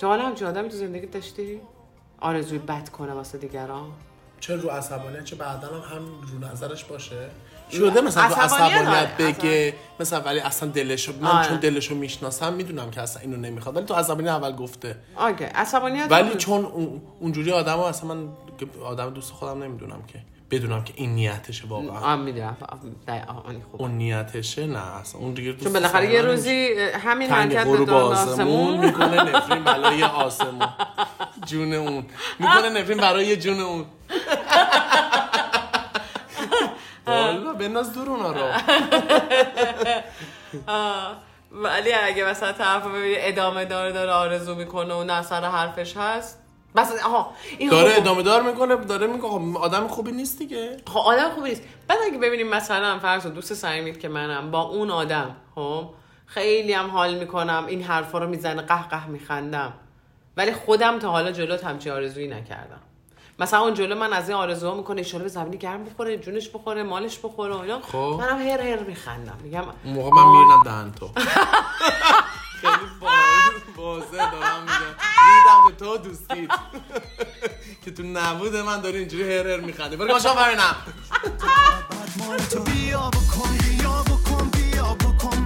تو 0.00 0.06
حالا 0.06 0.26
همچین 0.26 0.46
آدمی 0.46 0.68
تو 0.68 0.76
زندگی 0.76 1.06
داشتی؟ 1.06 1.60
آرزوی 2.20 2.58
بد 2.58 2.88
کنه 2.88 3.12
واسه 3.12 3.38
دیگران. 3.38 3.86
چه 4.40 4.56
رو 4.56 4.68
عصبانیت 4.70 5.24
چه 5.24 5.36
بعدا 5.36 5.68
هم, 5.68 5.96
هم 5.96 6.04
رو 6.42 6.52
نظرش 6.52 6.84
باشه. 6.84 7.28
شده 7.72 8.00
مثلا 8.00 8.28
تو 8.28 8.34
عصبانیت 8.34 8.74
عصبانیت 8.76 9.16
بگه 9.38 9.74
مثلا 10.00 10.20
ولی 10.20 10.40
اصلا 10.40 10.68
دلشو 10.68 11.12
من 11.20 11.28
آره. 11.30 11.48
چون 11.48 11.56
دلشو 11.56 11.94
می‌شناسم 11.94 12.52
می‌دونم 12.52 12.90
که 12.90 13.00
اصلا 13.00 13.22
اینو 13.22 13.36
نمی‌خواد. 13.36 13.76
ولی 13.76 13.86
تو 13.86 13.94
عصبانیت 13.94 14.30
اول 14.30 14.52
گفته. 14.56 14.96
اوکی 15.20 15.44
عصبانیت 15.44 16.06
ولی 16.10 16.34
چون 16.34 16.64
اون- 16.64 17.02
اونجوری 17.20 17.52
آدم 17.52 17.78
اصلا 17.78 18.14
من 18.14 18.28
آدم 18.84 19.10
دوست 19.10 19.32
خودم 19.32 19.62
نمی‌دونم 19.62 20.02
که 20.06 20.18
بدونم 20.50 20.84
که 20.84 20.92
این 20.96 21.14
نیتشه 21.14 21.66
واقعا. 21.68 21.98
آه 21.98 22.16
می‌دونم. 22.16 22.56
خوب. 23.72 23.82
اون 23.82 23.90
نیتشه؟ 23.90 24.66
نه 24.66 24.96
اصلا 24.96 25.20
اون 25.20 25.34
دیگه 25.34 25.56
چون 25.56 25.72
بالاخره 25.72 26.12
یه 26.12 26.22
روزی 26.22 26.68
همین 27.04 27.30
حرکت 27.30 27.66
به 27.66 27.92
آسمون 27.92 28.86
می‌کنه 28.86 29.22
نفرین 29.22 29.64
برای 29.64 30.02
آسمون. 30.02 30.68
جون 31.46 31.74
اون. 31.74 32.06
می‌کنه 32.38 32.68
نفرین 32.68 32.98
برای 32.98 33.36
جون 33.36 33.60
اون. 33.60 33.84
والا 37.06 37.52
بنداز 37.52 37.92
دور 37.92 38.10
اونا 38.10 38.32
رو. 38.32 38.42
ولی 41.52 41.92
اگه 41.92 42.24
مثلا 42.24 42.52
طرف 42.52 42.84
رو 42.84 42.90
ببینی 42.90 43.14
ادامه 43.18 43.64
داره 43.64 43.92
داره 43.92 44.12
آرزو 44.12 44.54
می‌کنه 44.54 44.94
و 44.94 45.04
نه 45.04 45.22
سر 45.22 45.44
حرفش 45.44 45.96
هست. 45.96 46.38
بس 46.76 46.92
آها 47.04 47.32
این 47.58 47.70
داره 47.70 47.90
خب- 47.92 48.00
ادامه 48.00 48.22
دار 48.22 48.42
می‌کنه 48.42 48.76
داره 48.76 49.06
میگه 49.06 49.28
خب 49.28 49.42
آدم 49.60 49.88
خوبی 49.88 50.12
نیست 50.12 50.38
دیگه. 50.38 50.76
خب 50.86 50.98
آدم 50.98 51.30
خوبی 51.30 51.48
نیست. 51.48 51.62
بعد 51.88 51.98
اگه 52.06 52.18
ببینیم 52.18 52.48
مثلا 52.48 52.98
فرض 52.98 53.26
دوست 53.26 53.54
صمیمیت 53.54 54.00
که 54.00 54.08
منم 54.08 54.50
با 54.50 54.60
اون 54.62 54.90
آدم 54.90 55.36
خب 55.54 55.90
خیلی 56.26 56.72
هم 56.72 56.90
حال 56.90 57.14
می‌کنم 57.14 57.64
این 57.66 57.82
حرفا 57.82 58.18
رو 58.18 58.28
می‌زنه 58.28 58.62
قه 58.62 58.88
قه 58.88 59.06
میخندم. 59.06 59.72
ولی 60.36 60.52
خودم 60.52 60.98
تا 60.98 61.10
حالا 61.10 61.32
جلوت 61.32 61.64
همچی 61.64 61.90
آرزویی 61.90 62.28
نکردم. 62.28 62.80
مثلا 63.38 63.60
اون 63.60 63.74
جلو 63.74 63.94
من 63.94 64.12
از 64.12 64.28
این 64.28 64.38
آرزوها 64.38 64.74
می‌کنه 64.74 64.98
ایشالا 64.98 65.22
به 65.22 65.28
زمینی 65.28 65.58
گرم 65.58 65.84
بخوره 65.84 66.16
جونش 66.16 66.48
بخوره 66.48 66.82
مالش 66.82 67.18
بخوره 67.22 67.54
و 67.54 67.58
اینا. 67.58 67.80
خب. 67.80 68.16
منم 68.20 68.38
هر 68.38 68.60
هر 68.60 68.78
میخندم. 68.82 69.38
میگم 69.42 69.64
اون 69.84 69.94
موقع 69.94 70.10
من 70.10 70.28
میرنم 70.30 70.62
دهن 70.64 70.92
تو. 70.92 71.10
خیلی 72.60 72.72
واضح 73.76 74.30
دارم 74.30 74.60
میگم. 74.62 74.94
ریدم 75.26 75.68
به 75.68 75.76
تو 75.84 75.96
دوستیت 75.98 76.50
که 77.84 77.90
تو 77.90 78.02
نبود 78.18 78.56
من 78.56 78.80
داری 78.80 78.98
اینجوری 78.98 79.38
هر 79.38 79.48
هر 79.48 79.60
میخنده 79.60 79.96
برو 79.96 80.14
بعد 80.14 80.26
مال 82.18 82.38
تو 82.52 82.60
بیا 82.60 83.10
بکن 83.10 83.58
بیا 83.58 84.02
بکن 84.02 84.50
بیا 84.50 84.94
بکن. 84.94 85.45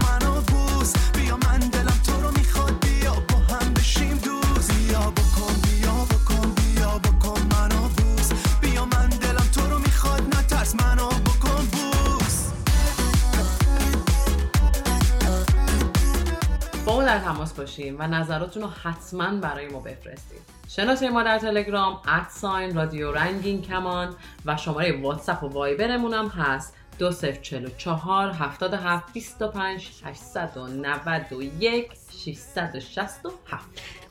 در 17.11 17.19
تماس 17.19 17.53
باشیم 17.53 17.97
و 17.99 18.07
نظراتتون 18.07 18.63
رو 18.63 18.69
حتما 18.69 19.41
برای 19.41 19.69
ما 19.69 19.81
بفرستید. 19.81 20.41
شناسه 20.69 21.09
ما 21.09 21.23
در 21.23 21.39
تلگرام 21.39 22.01
ادساین 22.09 22.75
رادیو 22.75 23.13
رنگین 23.13 23.63
کمان 23.63 24.15
و 24.47 24.57
شماره 24.57 25.01
واتساپ 25.03 25.43
و 25.43 25.49
وایبرمون 25.49 26.15
هم 26.15 26.29
هست. 26.29 26.75
2044 26.99 28.33
77 28.33 29.13
25 29.13 29.89
891 30.05 31.91
667 32.25 33.21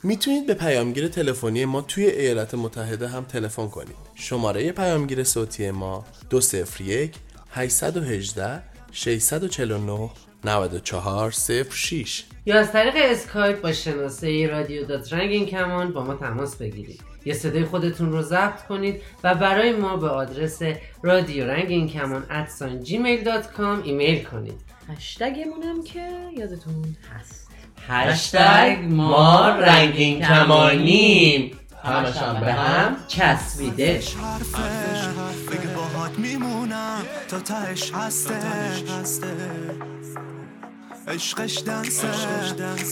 می‌تونید 0.04 0.48
به 0.48 0.54
پیامگیر 0.54 1.08
تلفنی 1.08 1.66
ما 1.66 1.82
توی 1.82 2.06
ایالات 2.06 2.54
متحده 2.54 3.08
هم 3.08 3.24
تلفن 3.24 3.68
کنید. 3.68 3.96
شماره 4.16 4.72
پیامگیر 4.72 5.24
صوتی 5.24 5.72
ما 5.72 6.06
201 6.30 7.16
818 7.52 8.64
649 8.92 10.10
94 10.44 11.32
06 11.72 12.24
یا 12.46 12.60
از 12.60 12.72
طریق 12.72 12.94
اسکایپ 12.98 13.62
با 13.62 13.72
شناسه 13.72 14.48
radio 14.48 14.86
dot 14.86 15.14
رنگین 15.14 15.46
کمان 15.46 15.94
با 15.94 16.04
ما 16.04 16.14
تماس 16.14 16.56
بگیرید. 16.56 17.02
یا 17.26 17.34
صدای 17.34 17.66
خودتون 17.66 18.12
رو 18.12 18.22
ضبط 18.22 18.64
کنید 18.64 19.02
و 19.24 19.36
برای 19.36 19.74
ما 19.74 19.98
به 19.98 20.10
آدرس 20.10 20.60
رادیو 21.04 21.48
رنگین 21.48 21.90
کمان 21.90 22.26
اَت‌ساین 22.30 22.84
جیمیل 22.84 23.24
dot 23.24 23.52
com 23.52 23.84
ایمیل 23.84 24.24
کنید. 24.24 24.62
هشتگمون 24.98 25.64
هم 25.64 25.84
که 25.84 26.10
یادتون 26.38 26.96
هست. 27.16 27.50
هشتگ 27.88 28.78
ما 28.90 29.50
رنگین 29.50 30.22
کمانیم. 30.22 31.52
همش 31.84 32.18
هم 32.18 32.40
به 32.40 32.54
هم 32.54 32.96
چسبیده. 33.08 33.94
حرفه. 33.94 35.52
بگه 35.52 35.76
باهات 35.76 36.20
میمونم 36.20 37.02
تا 37.28 37.40
تهش 37.40 37.92
هسته. 37.94 38.40
عشقش 41.10 41.64
دنسه. 41.64 42.08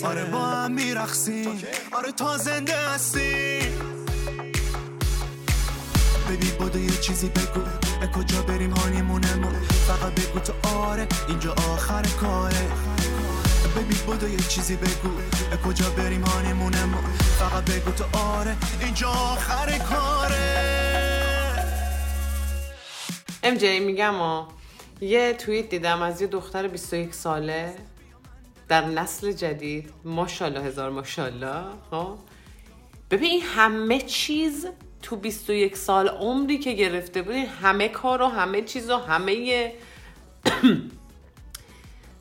آره 0.07 0.25
با 0.25 0.39
هم 0.39 0.71
میرخسیم 0.71 1.63
آره 1.91 2.11
تا 2.11 2.37
زنده 2.37 2.77
هستی 2.77 3.59
ببی 6.29 6.51
بودو 6.59 6.79
یه 6.79 6.97
چیزی 7.01 7.29
بگو. 7.29 7.61
اه 8.01 8.11
کجا 8.11 8.41
بریم 8.41 8.71
هانیمونمون؟ 8.71 9.53
فقط 9.87 10.13
بگو 10.13 10.39
تو 10.39 10.53
آره. 10.67 11.07
اینجا 11.27 11.51
آخر 11.51 12.01
کاره. 12.21 12.67
ببی 13.77 13.95
بودو 13.95 14.29
یه 14.29 14.37
چیزی 14.37 14.75
بگو. 14.75 15.09
اه 15.51 15.57
کجا 15.57 15.89
بریم 15.89 16.23
هانیمونمون؟ 16.23 17.03
فقط 17.39 17.63
بگو 17.71 17.91
تو 17.91 18.17
آره. 18.17 18.55
اینجا 18.81 19.09
آخر 19.09 19.77
کاره. 19.77 20.67
ام 23.43 23.55
جی 23.55 23.79
میگم 23.79 24.13
ها 24.13 24.47
یه 25.01 25.33
توییت 25.33 25.69
دیدم 25.69 26.01
از 26.01 26.21
یه 26.21 26.27
دختر 26.27 26.67
21 26.67 27.13
ساله. 27.13 27.75
در 28.67 28.85
نسل 28.85 29.31
جدید 29.31 29.93
ماشاءالله 30.03 30.61
هزار 30.61 30.89
ماشاءالله 30.89 31.63
خب؟ 31.91 32.17
ببین 33.11 33.29
این 33.29 33.41
همه 33.41 34.01
چیز 34.01 34.67
تو 35.01 35.15
21 35.15 35.77
سال 35.77 36.07
عمری 36.07 36.57
که 36.57 36.73
گرفته 36.73 37.21
بود 37.21 37.33
این 37.33 37.45
همه 37.45 37.87
کار 37.87 38.21
و 38.21 38.25
همه 38.25 38.61
چیز 38.61 38.89
و 38.89 38.97
همه 38.97 39.73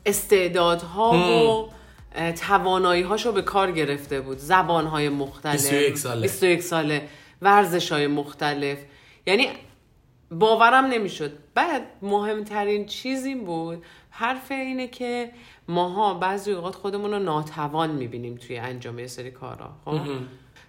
استعدادها 0.05 1.11
و 1.13 2.31
توانایی 2.31 3.01
هاشو 3.01 3.31
به 3.31 3.41
کار 3.41 3.71
گرفته 3.71 4.21
بود. 4.21 4.37
زبان 4.37 4.85
های 4.85 5.09
مختلف 5.09 5.53
21 5.53 5.97
ساله. 5.97 6.21
21 6.21 6.63
ساله. 6.63 7.07
ورزش 7.41 7.91
های 7.91 8.07
مختلف. 8.07 8.77
یعنی 9.27 9.47
باورم 10.31 10.85
نمی‌شد. 10.85 11.37
بعد 11.53 11.81
مهمترین 12.01 12.85
چیز 12.85 13.25
این 13.25 13.45
بود 13.45 13.83
حرف 14.19 14.51
اینه 14.51 14.87
که 14.87 15.31
ماها 15.67 16.13
بعضی 16.13 16.51
اوقات 16.51 16.75
خودمون 16.75 17.11
رو 17.11 17.19
ناتوان 17.19 17.91
می‌بینیم 17.91 18.35
توی 18.35 18.57
انجام 18.57 18.99
یه 18.99 19.07
سری 19.07 19.31
کارا 19.31 19.69
خب؟ 19.85 19.99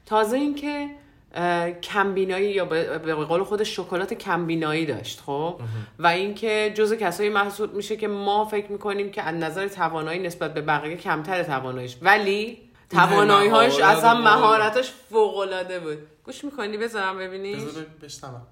تازه 0.06 0.36
اینکه 0.36 0.90
کمبینایی 1.82 2.50
یا 2.50 2.64
به 2.64 2.98
به 2.98 3.14
قول 3.14 3.42
خود 3.42 3.62
شکلات 3.62 4.14
کمبینایی 4.14 4.86
داشت 4.86 5.20
خب؟ 5.20 5.60
و 5.98 6.06
اینکه 6.06 6.72
جزء 6.74 6.96
کسایی 6.96 7.30
محسوب 7.30 7.74
میشه 7.74 7.96
که 7.96 8.08
ما 8.08 8.44
فکر 8.44 8.72
می‌کنیم 8.72 9.10
که 9.10 9.22
از 9.22 9.34
نظر 9.34 9.68
توانایی 9.68 10.20
نسبت 10.20 10.54
به 10.54 10.60
بقیه 10.60 10.96
کمتر 10.96 11.42
تواناییش. 11.42 11.96
ولی 12.02 12.58
توانایی‌هاش 12.90 13.80
مهارت 13.80 13.96
اصلا. 13.96 14.14
مهارتش 14.20 14.90
فوق 15.10 15.38
العاده 15.38 15.80
بود. 15.80 15.98
گوش 16.24 16.44
می‌کنی؟ 16.44 16.76
بذارم 16.76 17.18
ببینی. 17.18 17.54
بذار 17.54 17.86
بشنوم. 18.02 18.42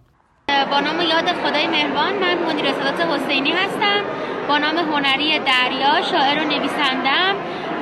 با 0.70 0.80
نام 0.80 1.00
یاد 1.00 1.32
خدای 1.32 1.66
مهربان 1.66 2.18
من 2.18 2.52
مدیر 2.52 2.72
سادات 2.72 3.00
حسینی 3.00 3.50
هستم. 3.50 4.04
با 4.48 4.58
نام 4.58 4.78
هنری 4.78 5.38
دریا 5.38 6.02
شاعر 6.10 6.42
و 6.42 6.44
نویسندم. 6.44 7.34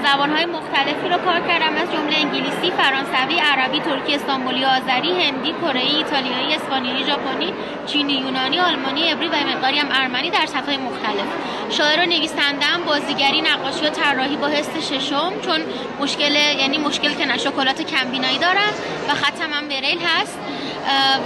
زبانهای 0.04 0.44
مختلفی 0.44 1.08
رو 1.08 1.18
کار 1.18 1.40
کردم 1.40 1.76
از 1.76 1.92
جمله 1.92 2.16
انگلیسی، 2.16 2.70
فرانسوی، 2.70 3.38
عربی، 3.40 3.80
ترکی، 3.80 4.14
استانبولی، 4.14 4.64
آذری، 4.64 5.22
هندی، 5.22 5.54
کره 5.62 5.80
ایتالیایی، 5.80 6.54
اسپانیایی، 6.54 7.04
ژاپنی، 7.04 7.54
چینی، 7.86 8.12
یونانی، 8.12 8.60
آلمانی، 8.60 9.10
عبری 9.10 9.28
و 9.28 9.32
مقداری 9.32 9.78
هم 9.78 9.88
ارمنی 9.92 10.30
در 10.30 10.46
سطح 10.46 10.76
مختلف. 10.76 11.26
شاعر 11.70 12.00
و 12.00 12.06
نویسندم، 12.06 12.84
بازیگری، 12.86 13.42
نقاشی 13.42 13.86
و 13.86 13.90
طراحی 13.90 14.36
با 14.36 14.46
حس 14.46 14.92
ششم 14.92 15.32
چون 15.40 15.60
مشکل 16.00 16.34
یعنی 16.34 16.78
مشکل 16.78 17.14
که 17.14 17.38
شکلات 17.38 17.82
کمبینایی 17.82 18.38
دارم 18.38 18.72
و 19.08 19.14
خطم 19.14 19.52
هم 19.52 19.68
بریل 19.68 19.98
هست. 19.98 20.38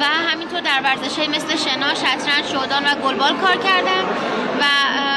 و 0.01 0.05
همینطور 0.05 0.61
در 0.61 0.81
ورزش 0.85 1.18
مثل 1.18 1.57
شنا، 1.57 1.94
شطرنج، 1.94 2.44
شودان 2.53 2.85
و 2.85 2.94
گلبال 2.94 3.33
کار 3.33 3.57
کردم. 3.57 4.05
و 4.61 4.64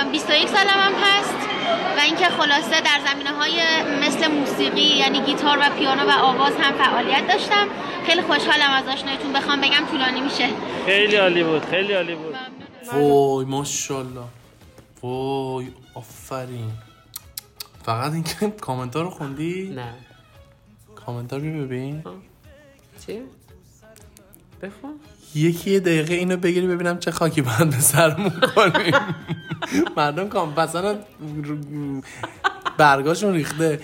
21 0.09 0.47
سالم 0.47 0.67
هم 0.67 0.93
هست 1.01 1.35
و 1.97 1.99
اینکه 1.99 2.25
خلاصه 2.25 2.81
در 2.81 2.99
زمینه 3.11 3.29
های 3.29 3.61
مثل 4.07 4.31
موسیقی 4.31 4.97
یعنی 4.97 5.21
گیتار 5.21 5.57
و 5.57 5.69
پیانو 5.77 6.03
و 6.03 6.11
آواز 6.11 6.53
هم 6.59 6.73
فعالیت 6.73 7.27
داشتم. 7.27 7.67
خیلی 8.05 8.21
خوشحالم 8.21 8.71
از 8.71 8.87
آشنایتون 8.87 9.33
بخوام 9.33 9.61
بگم 9.61 9.85
طولانی 9.91 10.21
میشه. 10.21 10.49
خیلی 10.85 11.15
عالی 11.15 11.43
بود 11.43 11.65
خیلی 11.65 11.93
عالی 11.93 12.15
بود. 12.15 12.35
وای 12.93 13.45
ماشاءالله. 13.45 14.23
وای 15.01 15.67
آفرین. 15.95 16.71
فقط 17.83 18.13
اینکه 18.13 18.49
کامنت 18.49 18.95
رو 18.95 19.09
خوندی؟ 19.09 19.69
نه. 19.69 19.93
کامنت 20.95 21.33
رو 21.33 21.39
ببین. 21.39 22.03
چی؟ 23.05 23.21
بخون. 24.61 24.99
یکی 25.35 25.71
یه 25.71 25.79
دقیقه 25.79 26.13
اینو 26.13 26.37
بگیری 26.37 26.67
ببینم 26.67 26.99
چه 26.99 27.11
خاکی 27.11 27.41
باید 27.41 27.69
به 27.69 27.79
سرمون 27.79 28.31
کنیم. 28.55 28.93
مردم 29.97 30.29
کام 30.29 30.53
مثلا 30.57 30.95
برگاشون 32.77 33.33
ریخته. 33.33 33.79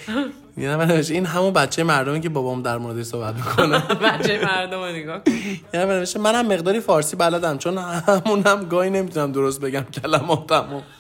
یه 0.58 0.70
نفر 0.70 1.14
این 1.14 1.26
همون 1.26 1.54
بچه 1.54 1.84
مردمی 1.84 2.22
که 2.22 2.30
بابام 2.30 2.62
در 2.62 2.78
موردش 2.78 3.06
صحبت 3.06 3.36
می‌کنه. 3.36 3.80
بچه 3.80 4.46
مردم 4.46 4.80
رو 4.80 4.92
نگاه 4.92 5.22
یه 5.74 5.80
نفر 5.80 6.20
منم 6.20 6.48
مقداری 6.48 6.80
فارسی 6.80 7.16
بلدم 7.16 7.58
چون 7.58 7.78
همونم 7.78 8.66
گاهی 8.70 8.90
نمی‌تونم 8.90 9.32
درست 9.32 9.62
بگم 9.62 9.82
کلماتمو. 9.82 10.82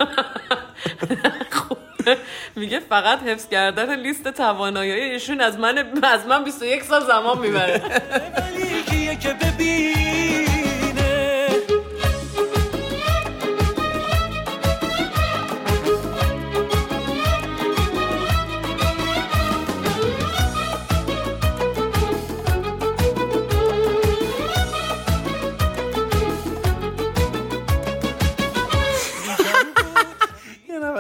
میگه 2.56 2.80
فقط 2.80 3.24
حفظ 3.24 3.48
کردن 3.48 4.00
لیست 4.00 4.28
توانایی 4.28 4.92
ایشون 4.92 5.42
از 5.42 5.60
من 5.60 5.78
از 6.04 6.26
من 6.26 6.44
21 6.44 6.84
سال 6.84 7.06
زمان 7.06 7.40
می‌بره. 7.40 7.82
که 9.22 9.34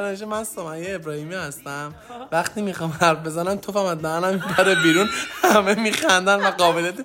نوشته 0.07 0.25
من 0.25 0.43
سمیه 0.43 0.95
ابراهیمی 0.95 1.35
هستم. 1.35 1.93
وقتی 2.31 2.61
می‌خوام 2.61 2.97
حرف 3.01 3.17
بزنم 3.17 3.55
توفم 3.55 3.85
از 3.85 4.01
دهنم 4.01 4.33
میپره 4.33 4.75
بیرون. 4.75 5.09
همه 5.43 5.75
میخندن 5.75 6.47
و 6.47 6.51
قابلیت 6.51 6.95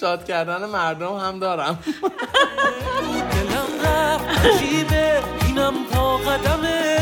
شاد 0.00 0.24
کردن 0.24 0.64
مردم 0.64 1.16
هم 1.16 1.38
دارم. 1.38 1.78
اینم 5.46 5.74
قدمه 6.26 6.98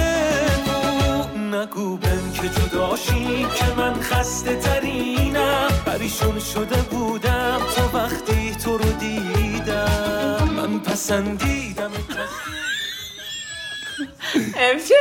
نگو 1.36 1.96
بن 1.96 2.32
که 2.32 2.48
جداشی 2.48 3.46
که 3.54 3.64
من 3.76 4.00
خسته 4.00 4.56
ترینم. 4.56 5.68
پریشون 5.86 6.40
شده 6.40 6.76
بودم 6.76 7.60
تا 7.76 7.98
وقتی 7.98 8.56
تو 8.64 8.78
رو 8.78 8.92
دیدم. 8.92 10.50
من 10.56 10.78
پسندیدم. 10.78 11.90
امشب 14.56 14.94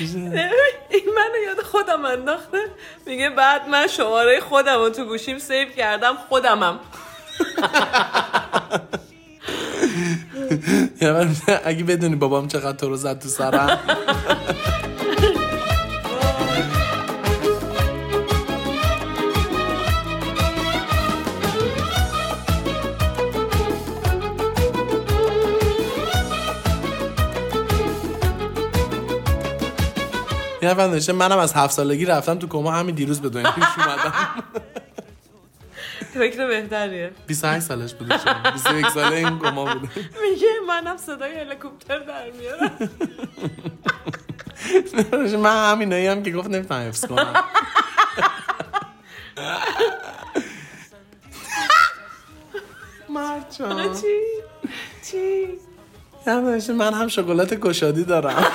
این 0.00 1.04
منو 1.16 1.42
یاد 1.46 1.62
خودم 1.62 2.04
انداخته. 2.04 2.58
میگه 3.06 3.30
بعد 3.30 3.68
من 3.68 3.86
شماره 3.86 4.40
خودم 4.40 4.78
رو 4.78 4.90
تو 4.90 5.04
گوشیم 5.04 5.38
سیو 5.38 5.68
کردم 5.68 6.16
خودمم. 6.28 6.80
نوشته 11.02 11.60
اگه 11.64 11.84
بدونی 11.84 12.16
بابام 12.16 12.48
چقدر 12.48 12.76
تو 12.76 12.88
رو 12.88 12.96
زد 12.96 13.18
تو 13.18 13.28
سرم. 13.28 13.80
یه 30.64 30.70
نفر 30.70 30.86
نوشته 30.86 31.12
منم 31.12 31.38
از 31.38 31.52
هفت 31.52 31.74
سالگی 31.74 32.04
رفتم 32.04 32.38
تو 32.38 32.46
کما 32.46 32.72
همین 32.72 32.94
دیروز 32.94 33.20
به 33.20 33.28
دنیا 33.28 33.52
پیش 33.52 33.64
اومدم. 33.76 34.12
فکر 36.14 36.46
بهتریه. 36.46 37.12
28 37.26 37.66
سالش 37.66 37.94
بوده 37.94 38.18
شما. 38.18 38.50
21 38.52 38.88
ساله 38.88 39.16
این 39.16 39.38
کما 39.38 39.74
بوده. 39.74 39.88
میگه 40.30 40.46
منم 40.68 40.96
صدای 40.96 41.40
هلیکوپتر 41.40 41.98
در 41.98 42.30
میارم. 42.30 42.90
من 45.42 45.72
همینایی 45.72 46.06
هم 46.06 46.22
که 46.22 46.30
گفت 46.30 46.50
نمی‌تونم 46.50 46.88
حفظ 46.88 47.06
کنم. 47.06 47.34
مرد 53.08 53.54
جان. 53.58 53.94
چی؟ 53.94 54.20
چی؟ 55.10 55.46
نوشته 56.26 56.72
من 56.72 56.94
هم 56.94 57.08
شکلات 57.08 57.54
گشادی 57.54 58.04
دارم. 58.04 58.46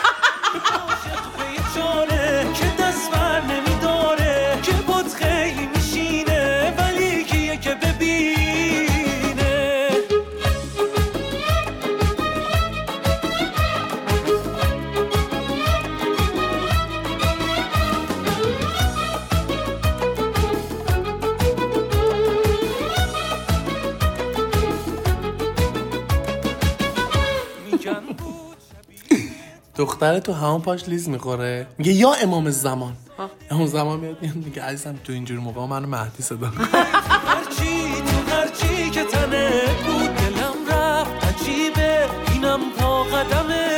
دختر 30.00 30.20
تو 30.20 30.34
همون 30.34 30.62
پاش 30.62 30.90
لیز 30.90 31.10
می‌خوره. 31.10 31.68
میگه 31.78 31.92
یا 31.92 32.14
امام 32.24 32.50
زمان. 32.50 32.94
امام 33.52 33.66
زمان 33.66 34.00
میاد 34.00 34.18
میاد 34.22 34.36
میگه 34.36 34.62
عزیزم 34.64 34.96
تو 35.04 35.14
اینجور 35.14 35.40
موقع 35.40 35.66
منو 35.66 35.88
مهدی 35.88 36.24
صدا 36.24 36.50
کن. 36.50 36.64
هرچی 37.28 38.02
تو 38.08 38.36
هرچی 38.36 38.90
که 38.90 39.04
تنه 39.04 39.50
بود 39.86 40.16
دلم 40.16 40.58
رفت 40.70 41.12
عجیبه 41.26 42.06
اینم 42.34 42.60
پا 42.78 43.04
قدمه 43.04 43.70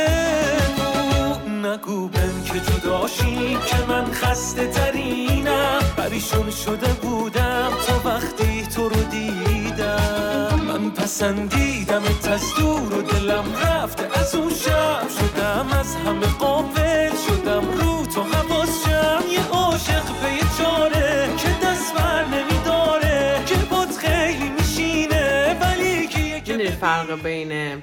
نگو 1.62 2.08
بن 2.08 2.44
که 2.44 2.60
جداشی 2.60 3.58
که 3.66 3.76
من 3.88 4.04
خسته 4.12 4.66
ترینم. 4.66 5.80
پریشون 5.96 6.50
شده 6.50 6.92
بودم 6.92 7.70
تا 7.86 8.10
وقتی 8.10 8.66
تو 8.66 8.88
رو 8.88 9.02
دیدم. 9.02 10.60
من 10.68 10.90
پسندیدم 10.90 12.02
از 12.30 12.54
دور 12.58 12.98
و 12.98 13.02
دلم 13.02 13.44
رفته 13.62 13.91
از 14.22 14.34
اون 14.34 14.54
شب 14.54 15.08
شدم 15.08 15.68
از 15.72 15.96
همه 15.96 16.26
قابل 16.26 17.10
شدم. 17.16 17.70
رو 17.70 18.06
تو 18.06 18.22
حواسشم 18.22 19.22
یه 19.30 19.48
عاشق 19.48 20.04
به 20.22 20.32
یه 20.32 20.44
چاره 20.58 21.36
که 21.36 21.48
دست 21.66 21.94
بر 21.94 22.24
نمیداره 22.24 23.42
که 23.46 23.54
بود 23.54 23.88
خیلی 23.88 24.50
میشینه. 24.50 25.58
ولی 25.60 26.06
که 26.06 26.18
می‌دونی 26.20 26.70
فرق 26.70 27.22
بین 27.22 27.82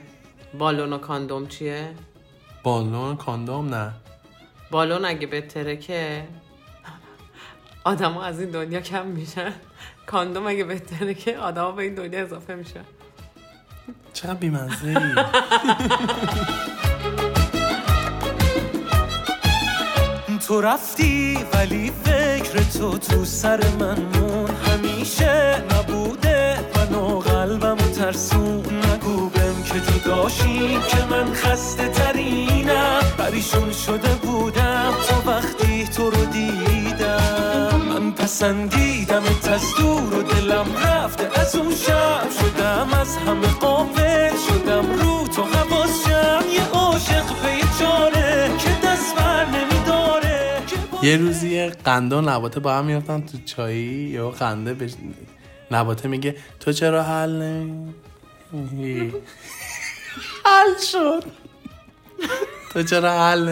بالون 0.57 0.93
و 0.93 0.97
کاندوم 0.97 1.47
چیه؟ 1.47 1.93
بالون 2.63 3.15
کاندوم 3.15 3.73
نه. 3.73 3.91
بالون 4.71 5.05
اگه 5.05 5.27
بهتره 5.27 6.27
آدم 7.83 8.17
از 8.17 8.39
این 8.39 8.49
دنیا 8.49 8.81
کم 8.81 9.07
میشن. 9.07 9.53
کاندوم 10.05 10.47
اگه 10.47 10.63
بهتره 10.63 11.13
که 11.13 11.37
آدم 11.37 11.75
به 11.75 11.83
این 11.83 11.95
دنیا 11.95 12.21
اضافه 12.21 12.55
میشن. 12.55 12.85
چقدر 14.13 14.33
بیمزه 14.33 14.95
تو 20.47 20.61
رفتی 20.61 21.37
ولی 21.53 21.91
فکر 22.03 22.59
تو 22.79 22.97
تو 22.97 23.25
سر 23.25 23.59
من 23.79 23.99
مون. 24.01 24.49
همیشه 24.49 25.63
نبوده 25.71 26.59
منو 26.75 27.19
قلبم 27.19 27.77
ترسون. 27.77 28.65
نگو 28.65 29.29
بهم 29.29 29.63
که 29.63 29.79
جداشیم 29.79 30.81
که 30.81 31.05
من 31.11 31.33
خسته 31.33 31.87
ترینم. 31.87 33.01
پریشون 33.17 33.71
شده 33.71 34.09
بودم 34.15 34.93
تو 35.07 35.31
وقتی 35.31 35.87
تو 35.87 36.09
رو 36.09 36.25
دیدم. 36.25 37.81
من 37.89 38.11
پسندیدم 39.20 39.53
از 39.53 39.76
دور 39.78 40.20
و 40.20 40.24
دلم 40.24 40.78
رفته 40.78 41.39
از 41.39 41.55
اون 41.55 41.76
شب. 41.76 42.30
شدم 42.39 42.89
از 43.01 43.17
همه 43.17 43.47
قافل 43.47 44.36
شدم 44.47 44.91
رو 44.93 45.28
تو 45.28 45.43
حواسم 45.43 46.43
یه 46.53 46.70
عاشق 46.70 47.26
پی 47.26 47.61
چاره 47.80 48.51
که 48.57 48.88
دست 48.88 49.15
بر 49.15 49.45
نمیداره. 49.45 50.61
یه 51.03 51.17
روزی 51.17 51.49
یه 51.49 51.70
قنده 51.70 52.15
و 52.15 52.22
نباته 52.22 52.59
با 52.59 52.74
هم 52.74 52.86
میفتن 52.86 53.22
تو 53.22 53.38
چایی. 53.45 53.86
یا 53.86 54.30
قنده 54.30 54.74
بش... 54.74 54.91
نباته 55.72 56.07
میگه 56.07 56.36
تو 56.59 56.72
چرا 56.74 57.03
حل 57.03 57.65
نمی 58.53 59.13
حل 60.45 60.78
شد. 60.91 61.24
تو 62.74 62.84
چرا 62.84 63.11
حل 63.11 63.49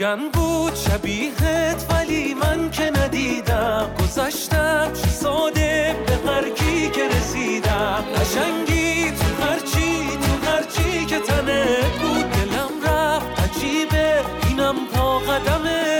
میگن 0.00 0.28
بود 0.32 0.74
شبیهت 0.74 1.86
ولی 1.90 2.34
من 2.34 2.70
که 2.70 2.90
ندیدم. 2.90 3.90
گذشتم 3.98 4.92
چه 4.92 5.08
ساده 5.08 5.96
به 6.06 6.30
هر 6.30 6.50
کی 6.50 6.90
که 6.90 7.08
رسیدم. 7.08 8.04
قشنگی 8.16 9.10
تو 9.10 9.44
هرچی 9.44 10.06
تو 10.22 10.50
هرچی 10.50 11.06
که 11.06 11.18
تنه 11.18 11.64
بود. 12.00 12.30
دلم 12.30 12.72
رفت 12.84 13.26
عجیبه 13.40 14.20
اینم 14.48 14.76
پا 14.92 15.18
قدمه. 15.18 15.98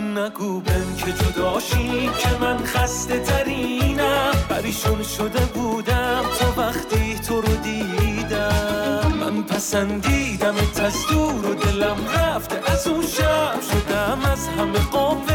نگو 0.00 0.60
بهم 0.60 0.96
که 0.96 1.12
جداشیم 1.12 2.12
که 2.12 2.28
من 2.40 2.64
خسته 2.64 3.18
ترینم. 3.18 4.32
پریشون 4.48 5.02
شده 5.02 5.44
بودم 5.54 6.22
تو 6.38 6.60
وقتی 6.62 7.14
تو 7.14 7.40
رو 7.40 7.56
دیدم. 7.56 9.12
من 9.20 9.42
پسندیدم 9.42 10.54
از 10.84 11.06
دور 11.10 11.46
و 11.46 11.54
دلم 11.54 11.96
شدم 14.10 14.30
از 14.30 14.48
همه 14.48 14.78
قافل 14.78 15.29